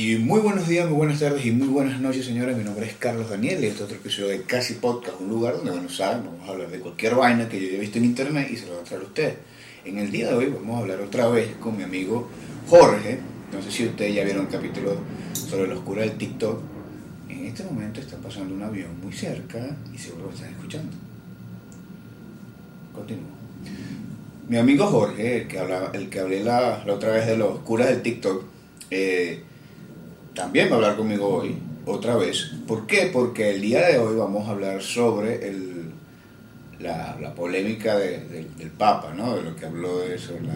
[0.00, 2.56] Y muy buenos días, muy buenas tardes y muy buenas noches, señores.
[2.56, 5.56] Mi nombre es Carlos Daniel y este es otro episodio de Casi Podcast, un lugar
[5.56, 8.48] donde, bueno, saben, vamos a hablar de cualquier vaina que yo haya visto en internet
[8.48, 9.34] y se lo voy a traer a ustedes.
[9.84, 12.28] En el día de hoy vamos a hablar otra vez con mi amigo
[12.68, 13.18] Jorge.
[13.52, 14.98] No sé si ustedes ya vieron el capítulo
[15.32, 16.60] sobre la oscura del TikTok.
[17.28, 20.96] En este momento está pasando un avión muy cerca y seguro lo están escuchando.
[22.94, 23.32] Continúo.
[24.48, 27.46] Mi amigo Jorge, el que, hablaba, el que hablé la, la otra vez de la
[27.46, 28.44] oscura del TikTok,
[28.92, 29.42] eh,
[30.38, 32.52] también va a hablar conmigo hoy, otra vez.
[32.66, 33.10] ¿Por qué?
[33.12, 35.90] Porque el día de hoy vamos a hablar sobre el,
[36.78, 39.34] la, polémica de- de- del Papa, ¿no?
[39.34, 40.54] De lo que habló de, sobre, la,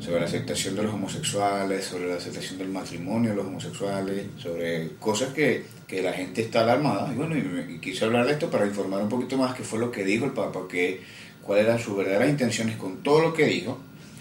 [0.00, 4.92] sobre la aceptación de los homosexuales, sobre la aceptación del matrimonio de los homosexuales, sobre
[4.98, 7.12] cosas que, que la gente está alarmada.
[7.12, 7.34] Y bueno,
[7.82, 10.32] quise hablar de esto para informar un poquito más qué fue lo que dijo el
[10.32, 11.02] Papa, que,
[11.42, 13.76] cuáles eran sus verdaderas intenciones con todo lo que dijo.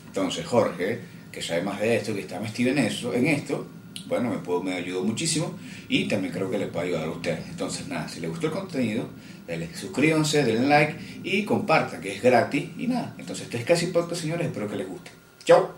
[0.08, 0.99] Entonces, Jorge,
[1.32, 3.66] que sabe más de esto, que está metido en eso, en esto,
[4.12, 7.48] bueno, me, puedo, me ayudó muchísimo y también creo que les puede ayudar a ustedes.
[7.48, 9.09] Entonces, nada, si les gustó el contenido,
[9.48, 13.15] denle, suscríbanse, denle like y compartan, que es gratis y nada.
[13.17, 15.12] Entonces, esto es casi podcast, señores, espero que les guste.
[15.45, 15.73] Chao.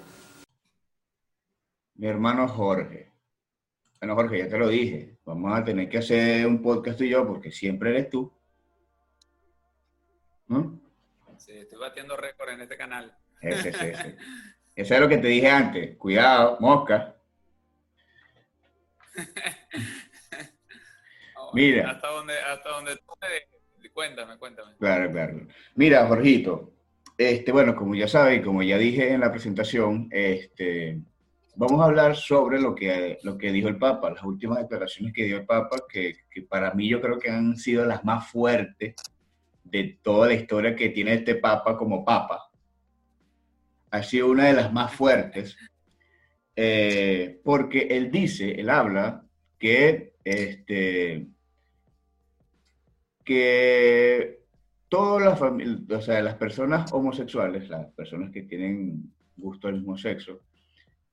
[1.93, 3.11] Mi hermano Jorge.
[3.99, 5.15] Bueno, Jorge, ya te lo dije.
[5.25, 8.33] Vamos a tener que hacer un podcast tú y yo porque siempre eres tú.
[10.47, 10.79] ¿Mm?
[11.37, 13.15] Sí, estoy batiendo récord en este canal.
[13.39, 14.17] Ese, ese, ese.
[14.75, 15.95] Eso es lo que te dije antes.
[15.97, 17.12] Cuidado, mosca.
[21.35, 21.91] Oh, Mira.
[21.91, 23.89] Hasta donde, hasta donde tú me.
[23.89, 24.75] Cuéntame, cuéntame.
[24.79, 25.47] Claro, claro.
[25.75, 26.73] Mira, Jorgito,
[27.17, 31.01] este, bueno, como ya saben, como ya dije en la presentación, este,
[31.55, 35.25] vamos a hablar sobre lo que, lo que dijo el Papa, las últimas declaraciones que
[35.25, 38.95] dio el Papa, que, que para mí yo creo que han sido las más fuertes
[39.63, 42.49] de toda la historia que tiene este Papa como Papa.
[43.91, 45.55] Ha sido una de las más fuertes,
[46.55, 49.25] eh, porque él dice, él habla
[49.57, 51.27] que este,
[53.23, 54.39] que
[54.89, 60.41] todas las o sea, las personas homosexuales, las personas que tienen gusto del mismo sexo,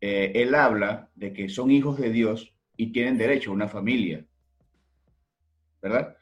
[0.01, 4.25] eh, él habla de que son hijos de Dios y tienen derecho a una familia,
[5.83, 6.17] ¿verdad?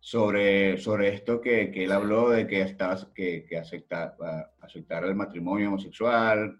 [0.00, 4.16] Sobre, sobre esto que, que él habló de que, estaba, que, que acepta,
[4.60, 6.58] aceptar el matrimonio homosexual,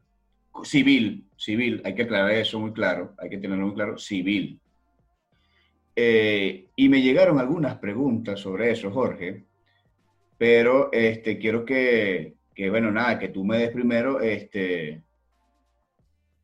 [0.65, 4.61] civil, civil, hay que aclarar eso muy claro, hay que tenerlo muy claro, civil.
[5.97, 9.45] Eh, y me llegaron algunas preguntas sobre eso, Jorge,
[10.37, 15.03] pero este, quiero que, que, bueno, nada, que tú me des primero, este,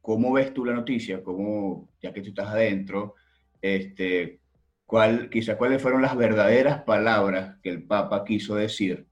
[0.01, 1.23] ¿cómo ves tú la noticia?
[1.23, 3.15] ¿Cómo, ya que tú estás adentro,
[3.63, 4.41] este,
[4.87, 9.07] cuál, quizá cuáles fueron las verdaderas palabras que el Papa quiso decir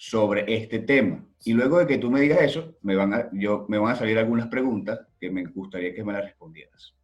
[0.00, 1.22] sobre este tema?
[1.44, 3.96] Y luego de que tú me digas eso, me van a, yo, me van a
[3.96, 6.94] salir algunas preguntas que me gustaría que me las respondieras.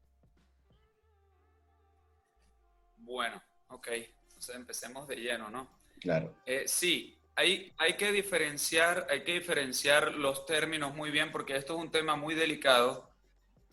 [2.97, 3.89] Bueno, ok.
[4.29, 5.69] Entonces empecemos de lleno, ¿no?
[6.01, 6.35] Claro.
[6.47, 11.75] Eh, sí, hay, hay, que diferenciar, hay que diferenciar los términos muy bien porque esto
[11.77, 13.11] es un tema muy delicado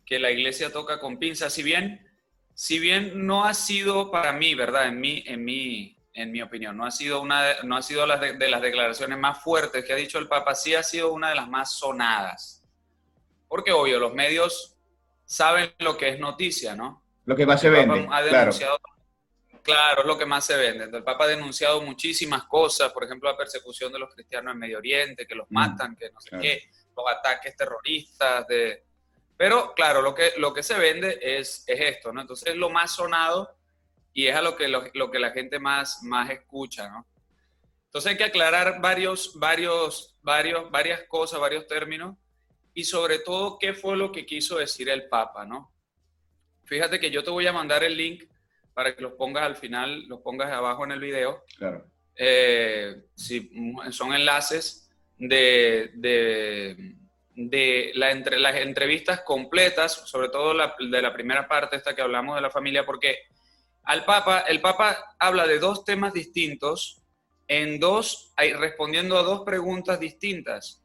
[0.05, 1.53] que la iglesia toca con pinzas.
[1.53, 2.05] Si bien,
[2.55, 4.89] si bien no ha sido para mí, ¿verdad?
[4.89, 8.05] En mi, en mi, en mi opinión, no ha sido una de, no ha sido
[8.05, 11.11] las de, de, las declaraciones más fuertes que ha dicho el Papa, sí ha sido
[11.11, 12.63] una de las más sonadas.
[13.47, 14.75] Porque obvio, los medios
[15.25, 17.03] saben lo que es noticia, ¿no?
[17.25, 18.07] Lo que más se vende.
[18.11, 18.93] Ha denunciado, claro.
[19.63, 20.83] Claro, es lo que más se vende.
[20.85, 24.77] El Papa ha denunciado muchísimas cosas, por ejemplo, la persecución de los cristianos en Medio
[24.77, 26.41] Oriente, que los matan, que no sé claro.
[26.43, 28.45] qué, los ataques terroristas.
[28.47, 28.83] De...
[29.37, 32.21] Pero claro, lo que, lo que se vende es, es esto, ¿no?
[32.21, 33.55] Entonces es lo más sonado
[34.13, 37.07] y es a lo que, lo, lo, que la gente más, más escucha, ¿no?
[37.85, 42.15] Entonces hay que aclarar varios, varios, varios, varias cosas, varios términos
[42.73, 45.71] y sobre todo qué fue lo que quiso decir el Papa, ¿no?
[46.65, 48.23] Fíjate que yo te voy a mandar el link
[48.73, 51.43] para que los pongas al final, los pongas abajo en el video.
[51.57, 51.85] Claro.
[52.15, 53.51] Eh, si
[53.91, 56.95] son enlaces de, de,
[57.35, 62.01] de la entre, las entrevistas completas, sobre todo la, de la primera parte, esta que
[62.01, 63.19] hablamos de la familia, porque
[63.83, 67.01] al Papa, el Papa habla de dos temas distintos,
[67.47, 70.81] en dos, respondiendo a dos preguntas distintas.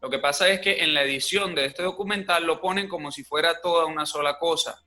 [0.00, 3.24] Lo que pasa es que en la edición de este documental lo ponen como si
[3.24, 4.84] fuera toda una sola cosa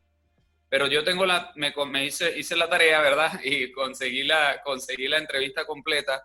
[0.70, 3.40] pero yo tengo la, me, hice, hice, la tarea, ¿verdad?
[3.44, 6.24] Y conseguí la, conseguí la entrevista completa,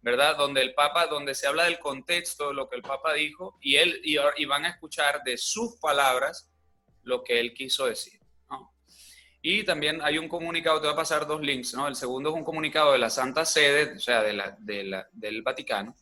[0.00, 0.36] ¿verdad?
[0.36, 4.00] Donde el Papa, donde se habla del contexto lo que el Papa dijo y él,
[4.04, 6.50] y, van a escuchar de sus palabras
[7.02, 8.20] lo que él quiso decir.
[9.46, 11.86] Y también hay un comunicado, te voy a pasar dos links, ¿no?
[11.86, 15.06] El segundo es un comunicado de la Santa Sede, o sea, de la, de la,
[15.12, 15.94] del Vaticano,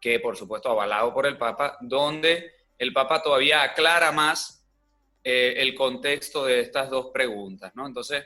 [0.00, 4.66] que por supuesto avalado por el Papa, donde el Papa todavía aclara más
[5.22, 7.86] eh, el contexto de estas dos preguntas, ¿no?
[7.86, 8.24] Entonces,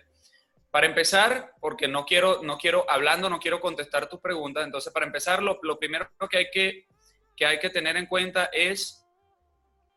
[0.70, 5.06] para empezar, porque no quiero, no quiero, hablando, no quiero contestar tus preguntas, entonces para
[5.06, 6.86] empezar, lo, primero que hay que,
[7.36, 9.04] que hay que tener en cuenta es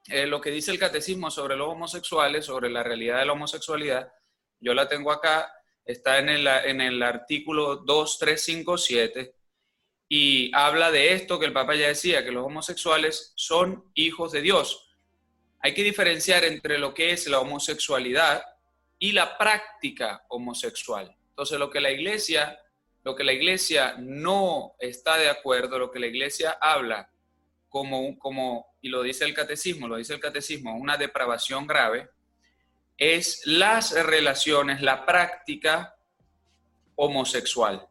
[0.07, 4.11] eh, lo que dice el catecismo sobre los homosexuales, sobre la realidad de la homosexualidad.
[4.59, 5.51] Yo la tengo acá,
[5.85, 9.33] está en el, en el artículo 2357
[10.07, 14.41] y habla de esto que el Papa ya decía, que los homosexuales son hijos de
[14.41, 14.89] Dios.
[15.59, 18.43] Hay que diferenciar entre lo que es la homosexualidad
[18.97, 21.15] y la práctica homosexual.
[21.29, 22.59] Entonces, lo que la iglesia,
[23.03, 27.09] lo que la iglesia no está de acuerdo, lo que la iglesia habla
[27.69, 32.09] como, como, y lo dice el catecismo, lo dice el catecismo, una depravación grave,
[32.99, 35.95] es las relaciones, la práctica
[36.95, 37.87] homosexual,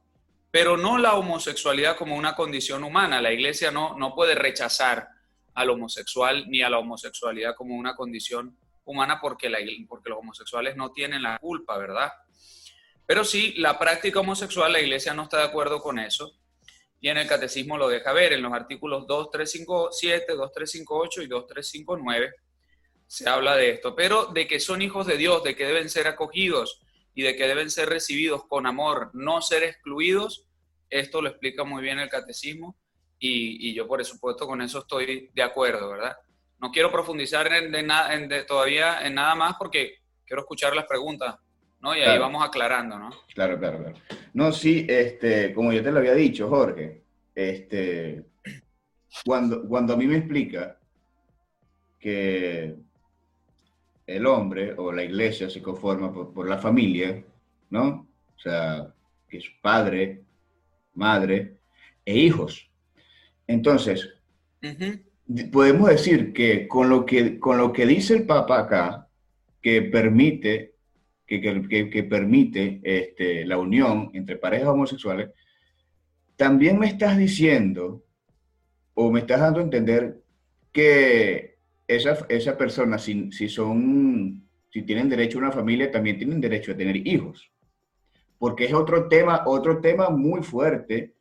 [0.51, 3.23] pero no la homosexualidad como una condición humana.
[3.23, 5.09] La iglesia no, no puede rechazar
[5.55, 9.59] al homosexual ni a la homosexualidad como una condición humana porque, la,
[9.89, 12.13] porque los homosexuales no tienen la culpa, ¿verdad?
[13.07, 16.35] Pero sí, la práctica homosexual, la iglesia no está de acuerdo con eso.
[17.01, 22.35] Y en el catecismo lo deja ver en los artículos 2357, 2358 y 2359
[23.09, 26.07] se habla de esto, pero de que son hijos de Dios, de que deben ser
[26.07, 26.83] acogidos
[27.15, 30.47] y de que deben ser recibidos con amor, no ser excluidos,
[30.91, 32.77] esto lo explica muy bien el catecismo
[33.19, 36.17] y, y yo por supuesto con eso estoy de acuerdo, ¿verdad?
[36.61, 39.97] No quiero profundizar en, de, todavía en nada más porque
[40.27, 41.37] quiero escuchar las preguntas,
[41.81, 41.97] ¿no?
[41.97, 43.11] Y ahí vamos aclarando, ¿no?
[43.33, 43.97] Claro, claro, claro.
[44.35, 47.03] No, sí, este, como yo te lo había dicho, Jorge,
[47.35, 48.27] este,
[49.25, 50.79] cuando, cuando a mí me explica
[51.99, 52.77] que
[54.09, 57.23] el hombre o la iglesia se conforma por, la familia,
[57.69, 58.09] ¿no?
[58.35, 58.93] O sea,
[59.29, 60.23] que es padre,
[60.95, 61.59] madre
[62.07, 62.71] e hijos.
[63.47, 64.09] Entonces,
[65.53, 69.09] podemos decir que con lo que, con lo que dice el Papa acá,
[69.61, 70.75] que permite,
[71.27, 71.41] que,
[71.91, 75.31] que, permite este, la unión entre parejas homosexuales,
[76.37, 78.03] también me estás diciendo
[78.95, 80.23] o me estás dando a entender
[80.73, 81.48] que
[81.89, 86.73] esa, esa persona, si, si, son, si tienen derecho a una familia, también tienen derecho
[86.73, 87.51] a tener hijos.
[88.39, 91.15] Porque es otro tema, otro tema muy fuerte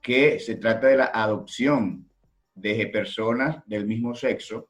[0.00, 2.08] que se trata de la adopción
[2.54, 4.68] de personas del mismo sexo,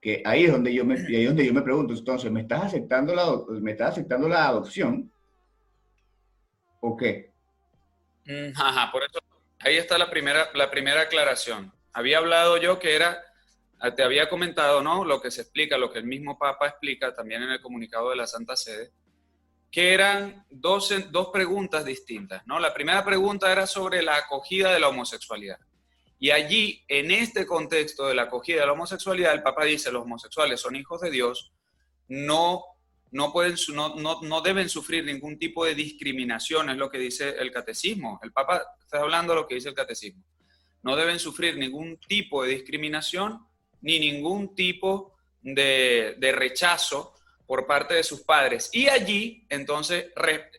[0.00, 2.64] que ahí es donde yo me, ahí es donde yo me pregunto, entonces, ¿me estás
[2.64, 3.26] aceptando la,
[3.60, 5.10] me estás aceptando la adopción?
[6.80, 7.32] ¿O qué?
[8.26, 9.18] Mm, ajá, por eso,
[9.60, 11.72] ahí está la primera, la primera aclaración.
[11.92, 13.25] Había hablado yo que era,
[13.94, 15.04] te había comentado, ¿no?
[15.04, 18.16] Lo que se explica, lo que el mismo Papa explica también en el comunicado de
[18.16, 18.92] la Santa Sede,
[19.70, 22.58] que eran dos, dos preguntas distintas, ¿no?
[22.58, 25.58] La primera pregunta era sobre la acogida de la homosexualidad.
[26.18, 30.04] Y allí, en este contexto de la acogida de la homosexualidad, el Papa dice, los
[30.04, 31.52] homosexuales son hijos de Dios,
[32.08, 32.64] no,
[33.10, 37.50] no, pueden, no, no, deben sufrir ningún tipo de discriminación, es lo que dice el
[37.50, 38.18] catecismo.
[38.22, 40.24] El Papa está hablando de lo que dice el catecismo.
[40.82, 43.45] No deben sufrir ningún tipo de discriminación
[43.82, 47.14] ni ningún tipo de, de rechazo
[47.46, 48.70] por parte de sus padres.
[48.72, 50.06] Y allí, entonces,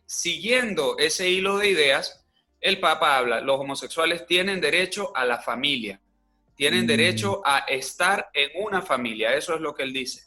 [0.06, 2.26] siguiendo ese hilo de ideas,
[2.62, 6.00] el Papa habla, los homosexuales tienen derecho a la familia,
[6.56, 6.88] tienen mm.
[6.88, 10.24] derecho a estar en una familia, eso es lo que él dice.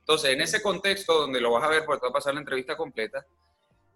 [0.00, 2.40] Entonces, en ese contexto, donde lo vas a ver porque te va a pasar la
[2.40, 3.24] entrevista completa,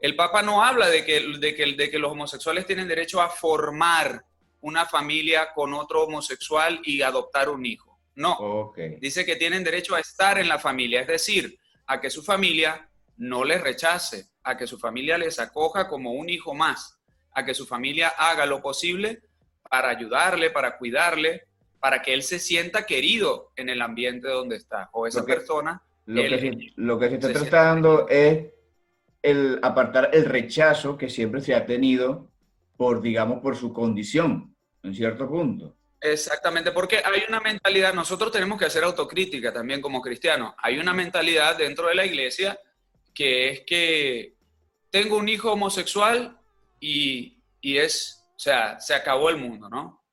[0.01, 3.29] el Papa no habla de que, de que, de que los homosexuales tienen derecho a
[3.29, 4.25] formar
[4.61, 7.94] una familia con otro homosexual y adoptar un hijo.
[8.17, 12.23] No, dice que tienen derecho a estar en la familia, es decir, a que su
[12.23, 16.99] familia no les rechace, a que su familia les acoja como un hijo más
[17.35, 19.23] a que su familia haga lo posible
[19.69, 21.43] para ayudarle, para cuidarle,
[21.81, 24.89] para que él se sienta querido en el ambiente donde está.
[24.93, 25.83] O esa persona.
[26.07, 28.47] Lo, que se, lo que se está tratando es
[29.23, 32.31] el apartar el rechazo que siempre se ha tenido
[32.77, 35.77] por, digamos, por su condición, en cierto punto.
[36.05, 40.55] Exactamente, porque hay una mentalidad, nosotros tenemos que hacer autocrítica también como cristianos.
[40.59, 42.61] Hay una mentalidad dentro de la iglesia
[43.15, 44.35] que es que
[44.91, 46.39] tengo un hijo homosexual
[46.79, 50.05] y, es, o sea, se acabó el mundo, ¿no?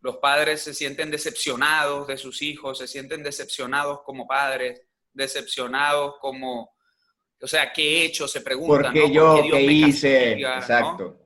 [0.00, 4.82] Los padres se sienten decepcionados de sus hijos, se sienten decepcionados como padres,
[5.12, 6.76] decepcionados como,
[7.40, 8.28] o sea, ¿qué he hecho?
[8.28, 8.92] Se preguntan.
[8.92, 9.42] ¿Por qué yo?
[9.42, 10.34] ¿Qué hice?
[10.34, 11.18] Exacto.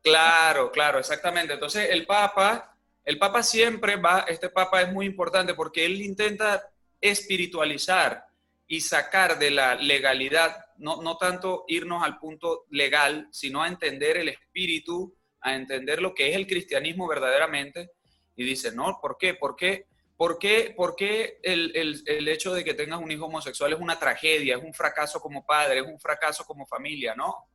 [0.00, 1.54] Claro, claro, exactamente.
[1.54, 2.73] Entonces, el Papa,
[3.04, 6.70] el Papa siempre va, este Papa es muy importante porque él intenta
[7.00, 8.26] espiritualizar
[8.66, 14.28] y sacar de la legalidad no, tanto irnos al punto legal, sino a entender el
[14.28, 17.90] espíritu, a entender lo que es el cristianismo verdaderamente.
[18.36, 19.34] Y dice, no, ¿por qué?
[19.34, 19.86] ¿Por qué?
[20.16, 23.80] ¿Por qué, por qué el, el, el, hecho de que tengas un hijo homosexual es
[23.80, 27.14] una tragedia, es un fracaso como padre, es un fracaso como familia?
[27.14, 27.48] No.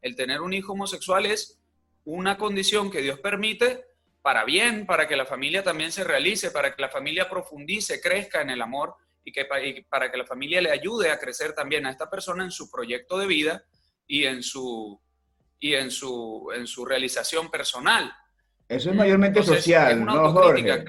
[0.00, 1.58] El tener un hijo homosexual es
[2.04, 3.84] una condición que Dios permite
[4.26, 8.42] para bien, para que la familia también se realice, para que la familia profundice, crezca
[8.42, 9.44] en el amor y, que,
[9.88, 13.18] para que la familia le ayude a crecer también a esta persona en su proyecto
[13.18, 13.64] de vida
[14.04, 15.00] y en su,
[15.60, 18.12] y en su, en su realización personal.
[18.68, 20.84] Eso es mayormente social, ¿no, Jorge?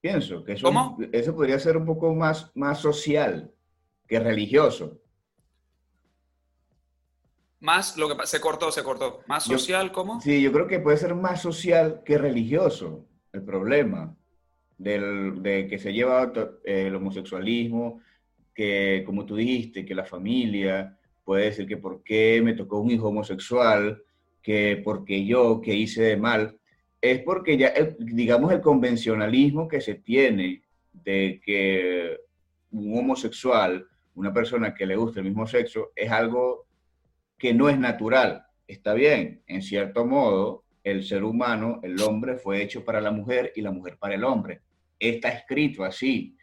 [0.00, 3.52] Pienso que eso, eso podría ser un poco más, más social
[4.08, 4.98] que religioso.
[7.64, 9.22] Más, lo que se cortó, se cortó.
[9.26, 10.20] ¿Más social cómo?
[10.20, 14.14] Sí, yo creo que puede ser más social que religioso el problema
[14.76, 16.30] del, de que se lleva
[16.62, 18.02] eh, el homosexualismo,
[18.54, 22.90] que como tú dijiste, que la familia puede decir que por qué me tocó un
[22.90, 24.02] hijo homosexual,
[24.42, 26.58] que porque yo, que hice de mal,
[27.00, 32.18] es porque ya, digamos, el convencionalismo que se tiene de que
[32.72, 36.66] un homosexual, una persona que le gusta el mismo sexo, es algo
[37.38, 38.46] que no es natural.
[38.66, 43.52] Está bien, en cierto modo, el ser humano, el hombre, fue hecho para la mujer
[43.56, 44.60] y la mujer para el hombre.
[44.98, 46.36] Está escrito así,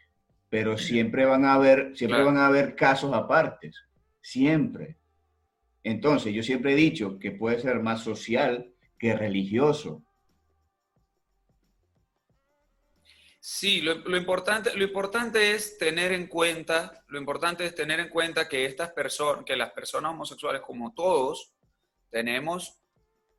[0.48, 3.76] pero siempre van a haber, siempre van a haber casos apartes,
[4.20, 4.96] siempre.
[5.84, 10.02] Entonces, yo siempre he dicho que puede ser más social que religioso.
[13.44, 18.48] Sí, lo, importante, lo importante es tener en cuenta, lo importante es tener en cuenta
[18.48, 21.50] que estas personas, que las personas homosexuales, como todos,
[22.08, 22.78] tenemos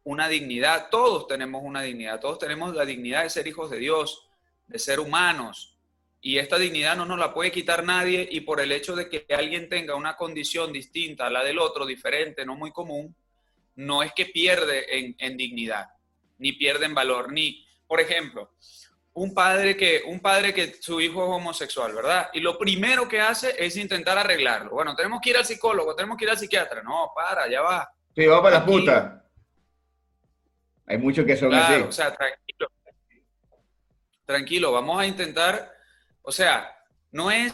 [0.04, 4.28] una dignidad, todos tenemos una dignidad, todos tenemos la dignidad de ser hijos de Dios,
[4.68, 5.78] de ser humanos,
[6.20, 9.26] y esta dignidad no nos la puede quitar nadie, y por el hecho de que
[9.34, 13.16] alguien tenga una condición distinta a la del otro, diferente, no muy común,
[13.76, 15.92] no es que pierde en, en dignidad,
[16.40, 18.52] ni pierde en valor, ni, por ejemplo,
[19.16, 22.30] un padre que un padre que su hijo es homosexual, ¿verdad?
[22.34, 24.72] Y lo primero que hace es intentar arreglarlo.
[24.72, 26.82] Bueno, tenemos que ir al psicólogo, tenemos que ir al psiquiatra.
[26.82, 27.92] No, para, ya va.
[28.16, 29.26] Sí, va para la puta.
[30.86, 32.68] Hay muchos que son claro, O sea, tranquilo.
[34.26, 35.72] Tranquilo, vamos a intentar,
[36.22, 36.76] o sea,
[37.12, 37.54] no es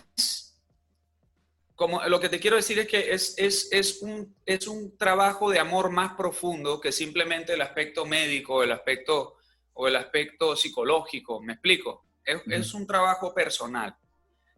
[1.76, 5.50] como lo que te quiero decir es que es, es, es, un, es un trabajo
[5.50, 9.38] de amor más profundo que simplemente el aspecto médico, el aspecto
[9.82, 12.04] o el aspecto psicológico, ¿me explico?
[12.26, 13.96] Es, un trabajo personal.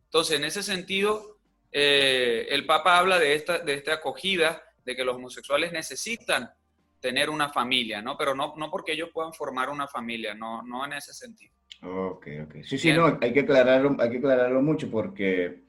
[0.05, 1.37] Entonces, en ese sentido,
[1.71, 6.51] eh, el Papa habla de esta, de esta acogida, de que los homosexuales necesitan
[6.99, 8.17] tener una familia, ¿no?
[8.17, 11.53] Pero no, no porque ellos puedan formar una familia, no, no en ese sentido.
[11.83, 12.55] Ok, ok.
[12.63, 15.65] Sí, sí, no, hay que aclararlo, hay que aclararlo mucho porque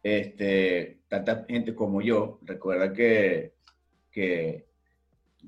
[0.00, 3.54] este, tanta gente como yo, recuerda que,
[4.12, 4.68] que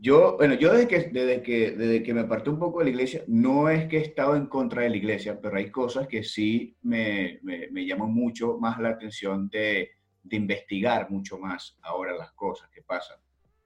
[0.01, 2.91] yo, bueno, yo desde que, desde, que, desde que me aparté un poco de la
[2.91, 6.23] iglesia, no es que he estado en contra de la iglesia, pero hay cosas que
[6.23, 12.33] sí me, me, llaman mucho más la atención de, de, investigar mucho más ahora las
[12.33, 13.19] cosas que pasan.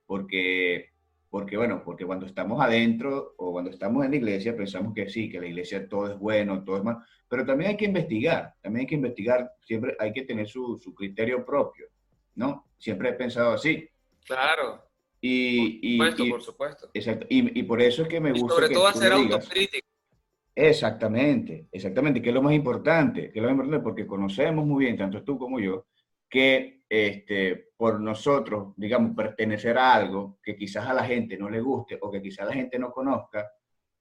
[0.06, 0.90] Porque,
[1.30, 5.30] porque, bueno, porque cuando estamos adentro o cuando estamos en la iglesia pensamos que sí,
[5.30, 8.82] que la iglesia todo es bueno, todo es malo, pero también hay que investigar, también
[8.82, 11.88] hay que investigar, siempre hay que tener su, su criterio propio,
[12.35, 12.66] ¿no?
[12.78, 13.88] Siempre he pensado así.
[14.25, 14.88] Claro,
[15.21, 16.91] y, por supuesto, por supuesto.
[16.95, 18.55] Exacto, y, por eso es que me gusta.
[18.55, 19.87] sobre todo hacer autocrítica.
[20.55, 24.87] Exactamente, exactamente, que es lo más importante, que es lo más importante porque conocemos muy
[24.87, 25.87] bien, tanto tú como yo,
[26.29, 31.61] que este, por nosotros, digamos, pertenecer a algo que quizás a la gente no le
[31.61, 33.49] guste o que quizás la gente no conozca,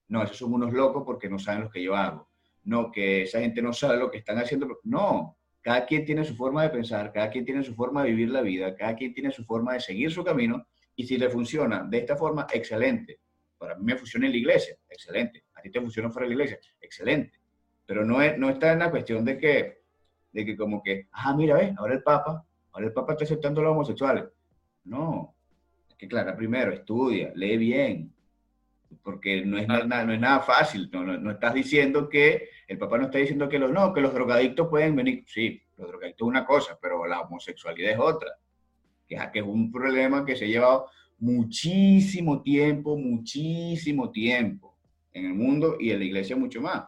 [0.08, 2.30] no, esos son unos locos porque no saben lo que yo hago.
[2.64, 4.80] No, que esa gente no sabe lo que están haciendo.
[4.84, 8.30] No, cada quien tiene su forma de pensar, cada quien tiene su forma de vivir
[8.30, 10.66] la vida, cada quien tiene su forma de seguir su camino
[10.98, 13.20] y si le funciona de esta forma, excelente.
[13.58, 15.46] Para mí me funciona en la iglesia, excelente.
[15.54, 17.40] A ti te funciona fuera de la iglesia, excelente.
[17.86, 19.84] Pero no, es, no está en la cuestión de que,
[20.32, 23.62] de que como que, ah, mira, ves, ahora el Papa, ahora el Papa está aceptando
[23.62, 24.26] a los homosexuales.
[24.86, 25.36] No,
[25.88, 28.12] es que claro, primero, estudia, lee bien,
[29.04, 30.90] porque no es, nada, no es nada fácil.
[30.92, 34.16] No, no, estás diciendo que, el Papa no está diciendo que los, no, que los
[34.16, 35.24] drogadictos pueden venir.
[35.28, 38.36] Sí, los drogadictos es una cosa, pero la homosexualidad es otra
[39.08, 44.78] que, es un problema que se ha llevado muchísimo tiempo, muchísimo tiempo
[45.14, 46.86] en el mundo y en la iglesia mucho más.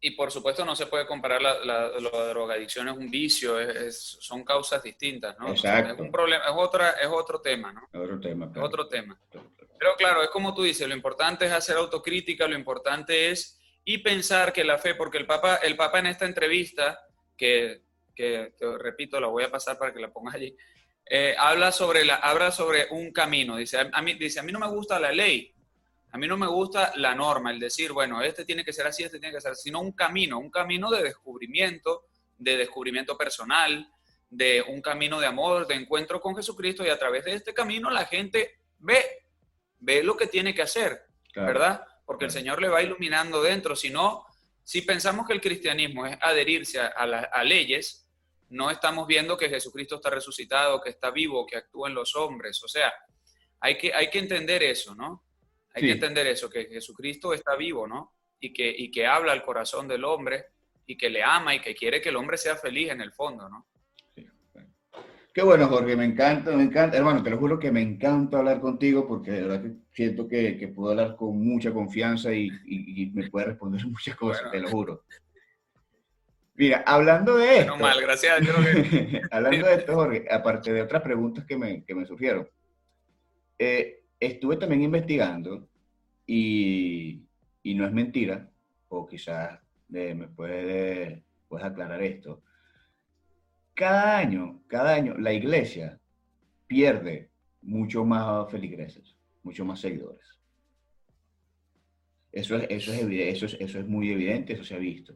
[0.00, 3.56] Y por supuesto no se puede comparar la, la, la drogadicción, es un vicio,
[3.90, 5.48] son causas distintas, ¿no?
[5.48, 5.94] Exacto.
[5.94, 7.82] Es un problema, es, otra, es otro tema, ¿no?
[8.00, 8.50] Otro tema.
[8.54, 9.18] Es otro tema.
[9.78, 13.98] Pero claro, es como tú dices, lo importante es hacer autocrítica, lo importante es y
[13.98, 17.00] pensar que la fe, porque el Papa, el Papa en esta entrevista,
[17.36, 17.87] que
[18.18, 20.56] que te repito, la voy a pasar para que la pongas allí,
[21.08, 23.56] eh, habla, sobre la, habla sobre un camino.
[23.56, 25.54] Dice a, mí, dice, a mí no me gusta la ley,
[26.10, 29.04] A mí no me gusta la norma, el decir, bueno, este tiene que ser así,
[29.04, 32.06] este tiene que ser así, sino un camino, un camino de descubrimiento,
[32.36, 33.88] de descubrimiento personal,
[34.28, 37.88] de un camino de amor, de encuentro con Jesucristo y a través de este camino
[37.88, 39.00] la gente ve,
[39.78, 41.04] ve lo que tiene que hacer,
[41.36, 41.84] ¿verdad?
[42.04, 44.24] Porque el Señor le va iluminando dentro, si no,
[44.64, 48.07] si pensamos que el cristianismo es adherirse a, a leyes,
[48.50, 52.62] no estamos viendo que Jesucristo está resucitado, que está vivo, que actúa en los hombres,
[52.62, 52.92] o sea,
[53.60, 55.24] hay que, hay que entender eso, ¿no?
[55.74, 58.14] Hay que entender eso, que Jesucristo está vivo, ¿no?
[58.40, 60.46] Y que, y que habla al corazón del hombre
[60.86, 63.48] y que le ama y que quiere que el hombre sea feliz en el fondo,
[63.48, 63.66] ¿no?
[65.38, 66.96] Qué bueno, Jorge, me encanta, me encanta.
[66.96, 70.56] Hermano, te lo juro que me encanta hablar contigo porque de verdad que siento que,
[70.56, 74.68] que puedo hablar con mucha confianza y, y, me puede responder muchas cosas, te lo
[74.68, 75.04] juro.
[76.58, 77.76] Mira, hablando de esto.
[77.76, 78.40] Mal, gracias.
[79.30, 82.48] hablando de esto, Jorge, aparte de otras preguntas que me, que me surgieron,
[83.56, 85.68] eh, estuve también investigando
[86.26, 87.22] y,
[87.62, 88.50] y, no es mentira,
[88.88, 89.60] o quizás
[89.94, 92.42] eh, me puedes, puedes aclarar esto.
[93.72, 96.00] Cada año, cada año, la iglesia
[96.66, 97.30] pierde
[97.62, 100.26] mucho más feligreses, mucho más seguidores.
[102.32, 105.14] Eso es, eso es, eso es, eso es muy evidente, eso se ha visto.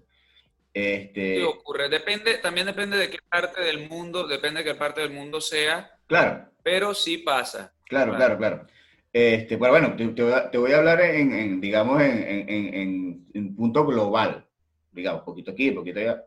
[0.74, 1.36] Este...
[1.36, 1.88] ¿Qué ocurre?
[1.88, 5.98] Depende, también depende de qué parte del mundo, depende de qué parte del mundo sea.
[6.06, 6.48] Claro.
[6.62, 7.74] Pero sí pasa.
[7.84, 8.66] Claro, claro, claro.
[9.12, 14.46] Este, pero bueno, te, voy a hablar en, digamos, en, en, punto global.
[14.90, 16.24] Digamos, poquito aquí, poquito allá.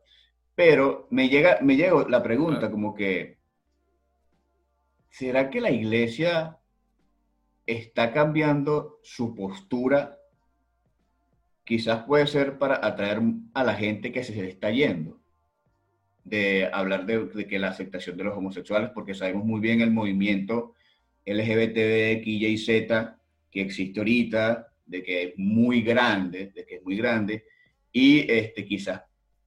[0.54, 3.40] Pero me llega, me llega la pregunta como que,
[5.10, 6.60] ¿será que la iglesia
[7.66, 10.20] está cambiando su postura
[11.66, 13.22] quizás puede ser para atraer
[13.54, 15.20] a la gente que se está yendo,
[16.24, 20.74] de hablar de, que la aceptación de los homosexuales, porque sabemos muy bien el movimiento
[21.26, 23.18] LGBTX, Y, Z
[23.52, 27.46] que existe ahorita, de que es muy grande, de que es muy grande,
[27.92, 29.02] y este, quizás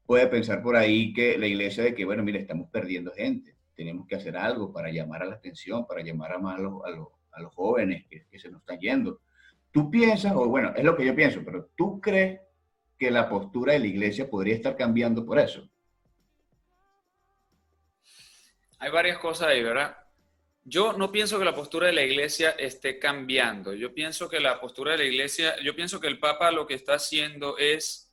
[0.05, 4.07] puede pensar por ahí que la iglesia de que, bueno, mire, estamos perdiendo gente, tenemos
[4.07, 7.41] que hacer algo para llamar a la atención, para llamar a, más a, los, a,
[7.41, 9.21] los, jóvenes que, que se nos están yendo.
[9.79, 12.41] ¿Tú piensas, o bueno, es lo que yo pienso, pero tú crees
[12.99, 15.69] que la postura de la iglesia podría estar cambiando por eso?
[18.81, 19.97] Hay varias cosas ahí, ¿verdad?
[20.65, 23.73] Yo no pienso que la postura de la iglesia esté cambiando.
[23.73, 26.75] Yo pienso que la postura de la iglesia, yo pienso que el Papa lo que
[26.75, 28.13] está haciendo es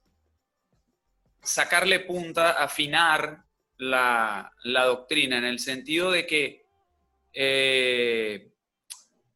[1.41, 3.43] sacarle punta, afinar
[3.77, 6.63] la, doctrina, en el sentido de que
[7.33, 8.51] eh,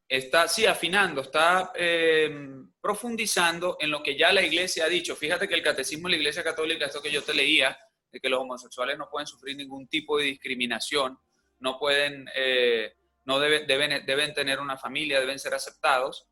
[0.10, 5.16] está, sí, afinando, está em, profundizando en lo que ya la iglesia ha dicho.
[5.16, 7.78] Fíjate que el catecismo de la iglesia católica, esto que yo te leía,
[8.12, 11.20] de que los homosexuales no pueden sufrir ningún tipo de discriminación,
[11.60, 12.96] no pueden, eh,
[13.26, 13.68] no deben,
[14.06, 16.28] deben tener una familia, deben ser aceptados.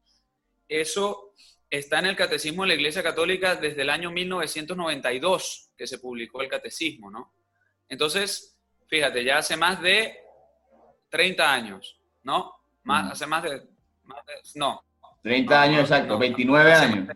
[0.67, 1.35] Eso
[1.69, 6.41] está en el catecismo de la iglesia católica desde el año 1992 que se publicó
[6.41, 7.35] el catecismo, ¿no?
[7.87, 10.17] Entonces, fíjate, ya hace más de
[11.09, 12.56] 30 años, ¿no?
[12.87, 13.63] Más, hace más de,
[14.55, 14.81] No.
[15.21, 17.09] 30 años, exacto, 29 años.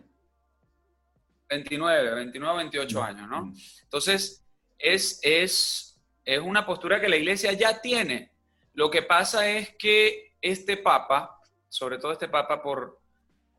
[1.48, 3.54] 29, 29, 28 años, ¿no?
[3.84, 4.44] Entonces,
[4.78, 8.32] es, es, es una postura que la iglesia ya tiene.
[8.74, 13.00] Lo que pasa es que este papa, sobre todo este papa por...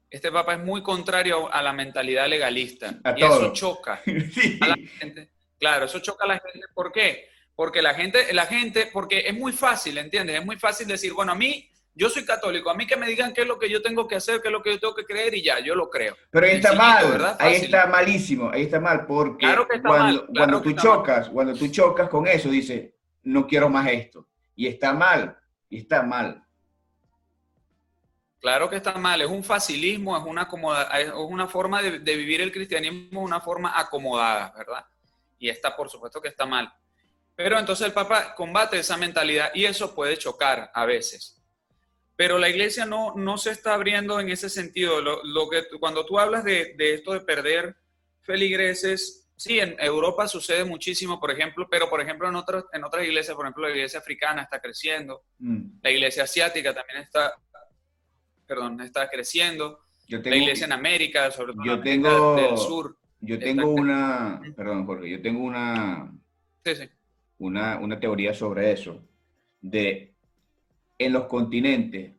[0.07, 2.93] Este papa es muy contrario a la mentalidad legalista.
[3.17, 4.03] y eso choca
[4.61, 5.31] a la gente.
[5.57, 6.67] Claro, eso choca a la gente.
[6.75, 7.29] ¿Por qué?
[7.55, 10.39] Porque la gente, la gente, porque es muy fácil, ¿entiendes?
[10.39, 13.33] Es muy fácil decir, bueno, a mí yo soy católico, a mí que me digan
[13.33, 15.05] qué es lo que yo tengo que hacer, qué es lo que yo tengo que
[15.05, 16.15] creer y ya, yo lo creo.
[16.31, 17.37] Pero ahí está mal, ¿verdad?
[17.39, 19.47] ahí está malísimo, ahí está mal, porque
[19.81, 22.91] cuando, cuando tú chocas, cuando tú chocas con eso, dices,
[23.23, 24.27] no quiero más esto.
[24.55, 25.37] Y está mal,
[25.69, 26.43] y está mal.
[28.39, 30.49] Claro que está mal, es un facilismo, es una,
[30.99, 34.85] es una forma de, de vivir el cristianismo, una forma acomodada, ¿verdad?
[35.37, 36.73] Y está, por supuesto que está mal.
[37.35, 41.42] Pero entonces el Papa combate esa mentalidad y eso puede chocar a veces
[42.15, 45.01] pero la iglesia no, no se está abriendo en ese sentido.
[45.01, 47.75] Lo, que, cuando tú hablas de, de, esto de perder
[48.21, 53.05] feligreses, sí, en Europa sucede muchísimo, por ejemplo, pero por ejemplo en otras, en otras
[53.05, 55.79] iglesias, por ejemplo la iglesia africana está creciendo, mm.
[55.81, 57.33] la iglesia asiática también está,
[58.45, 62.97] perdón, está creciendo, la iglesia en América, sobre todo yo tengo, del sur.
[63.19, 66.11] Yo tengo una, perdón Jorge, yo tengo una,
[66.63, 66.89] sí, sí.
[67.39, 69.01] una, una teoría sobre eso,
[69.61, 70.12] de
[70.97, 72.13] en los continentes,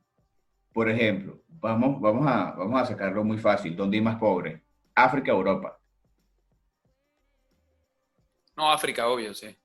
[0.72, 4.60] por ejemplo, vamos, vamos, a, vamos a sacarlo muy fácil, ¿dónde hay más pobres?
[4.94, 5.78] África, Europa.
[8.56, 9.56] No, África, obvio, sí.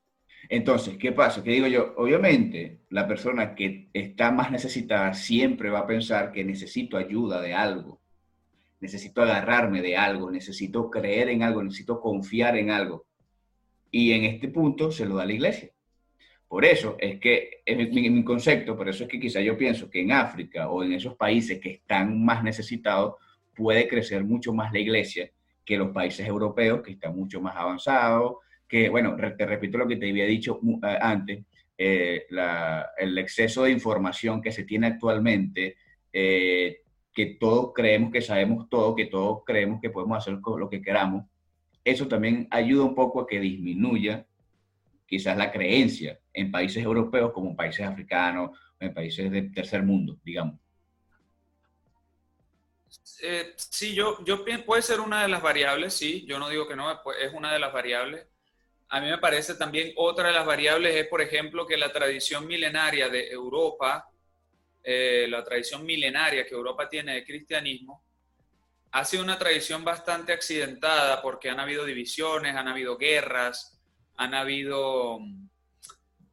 [0.48, 1.44] Entonces, ¿qué pasa?
[1.44, 6.44] Que digo yo, obviamente, la persona que está más necesitada siempre va a pensar que
[6.44, 8.00] necesito ayuda de algo.
[8.80, 13.06] necesito agarrarme de algo, necesito creer en algo, necesito confiar en algo.
[13.92, 15.70] Y en este punto se lo da la iglesia.
[16.50, 17.78] Por eso es que, en
[18.16, 21.16] mi, concepto, por eso es que quizá yo pienso que en África o en esos
[21.16, 23.18] países que están más necesitados,
[23.56, 25.30] puede crecer mucho más la iglesia
[25.64, 29.98] que los países europeos que están mucho más avanzados, que, bueno, te repito lo que
[29.98, 31.46] te había dicho eh, antes,
[31.78, 32.26] eh,
[32.98, 35.78] el exceso de información que se tiene actualmente,
[36.12, 36.80] eh,
[37.14, 41.26] que todos creemos que sabemos todo, que todos creemos que podemos hacer lo que queramos,
[41.84, 44.26] eso también ayuda un poco a que disminuya
[45.10, 50.20] quizás la creencia en países europeos como en países africanos, en países del tercer mundo,
[50.24, 50.60] digamos.
[53.22, 54.20] Eh, sí, yo,
[54.66, 57.60] puede ser una de las variables, sí, yo no digo que no, es una de
[57.60, 58.28] las variables.
[58.90, 62.46] A mí me parece también otra de las variables es, por ejemplo, que la tradición
[62.46, 64.08] milenaria de Europa,
[64.84, 68.04] eh, la tradición milenaria que Europa tiene de cristianismo,
[68.92, 73.79] ha sido una tradición bastante accidentada porque han habido divisiones, han habido guerras,
[74.20, 75.20] han habido,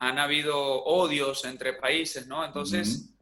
[0.01, 2.45] han habido odios entre países, ¿no?
[2.45, 3.15] Entonces,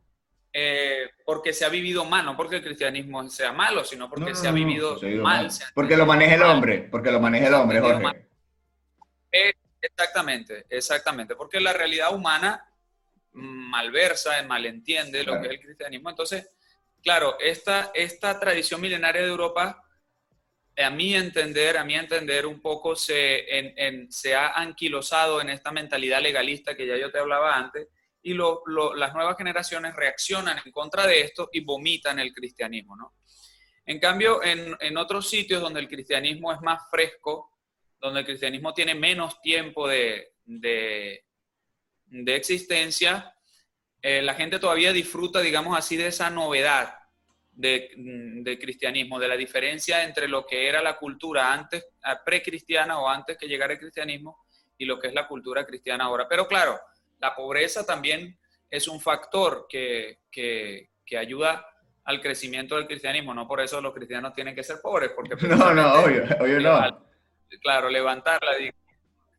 [0.54, 4.48] eh, porque se ha vivido mal, no porque el cristianismo sea malo, sino porque se
[4.48, 5.50] ha vivido, mal.
[5.74, 8.26] porque lo maneja el hombre, porque lo maneja el hombre, Jorge.
[9.30, 12.64] Eh, exactamente, exactamente, porque la realidad humana
[13.32, 16.08] malversa, malentiende lo que es el cristianismo.
[16.08, 16.48] Entonces,
[17.02, 19.83] claro, esta, esta tradición milenaria de Europa,
[20.76, 23.46] a mi entender, a mi entender, un poco se,
[24.10, 27.88] se ha anquilosado en esta mentalidad legalista que ya yo te hablaba antes,
[28.22, 33.14] y las nuevas generaciones reaccionan en contra de esto y vomitan el cristianismo, ¿no?
[33.86, 37.50] En cambio, en, otros sitios donde el cristianismo es más fresco,
[38.00, 41.26] donde el cristianismo tiene menos tiempo de, de,
[42.06, 43.34] de existencia,
[44.00, 46.94] eh, la gente todavía disfruta, digamos así, de esa novedad
[47.54, 51.86] de, cristianismo, de la diferencia entre lo que era la cultura antes,
[52.24, 54.44] precristiana o antes que llegara el cristianismo,
[54.76, 56.26] y lo que es la cultura cristiana ahora.
[56.28, 56.78] Pero claro,
[57.20, 58.36] la pobreza también
[58.70, 60.18] es un factor que,
[61.16, 61.64] ayuda
[62.04, 63.32] al crecimiento del cristianismo.
[63.32, 65.36] No por eso los cristianos tienen que ser pobres, porque...
[65.46, 67.04] No, no, obvio, obvio no.
[67.60, 68.74] Claro, levantar la,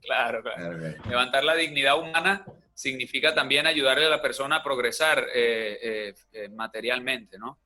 [0.02, 0.42] claro,
[1.10, 6.50] levantar la dignidad humana significa también ayudarle a la persona a progresar eh, eh, eh,
[6.50, 7.60] materialmente, ¿no?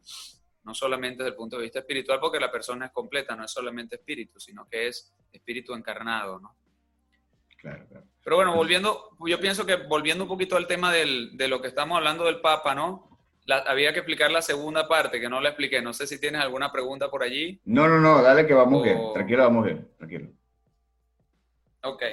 [0.63, 3.51] No solamente desde el punto de vista espiritual, porque la persona es completa, no es
[3.51, 6.55] solamente espíritu, sino que es espíritu encarnado, ¿no?
[7.57, 8.05] Claro, claro.
[8.23, 11.97] Pero bueno, volviendo, yo pienso que volviendo un poquito al tema de lo que estamos
[11.97, 13.07] hablando del Papa, ¿no?
[13.65, 15.81] había que explicar la segunda parte, que no la expliqué.
[15.81, 17.59] No sé si tienes alguna pregunta por allí.
[17.65, 18.99] No, no, no, dale que vamos bien.
[19.11, 19.89] Tranquilo, vamos bien.
[19.97, 20.29] Tranquilo.
[21.81, 22.03] Ok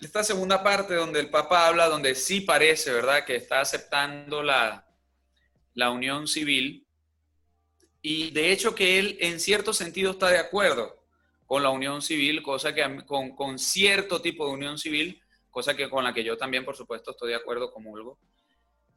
[0.00, 4.86] esta segunda parte donde el Papa habla, donde sí parece, ¿verdad?, que está aceptando la,
[5.74, 6.86] la unión civil
[8.02, 10.98] y de hecho que él en cierto sentido está de acuerdo
[11.46, 15.88] con la unión civil, cosa que con, con cierto tipo de unión civil, cosa que
[15.88, 18.18] con la que yo también, por supuesto, estoy de acuerdo como Ulgo.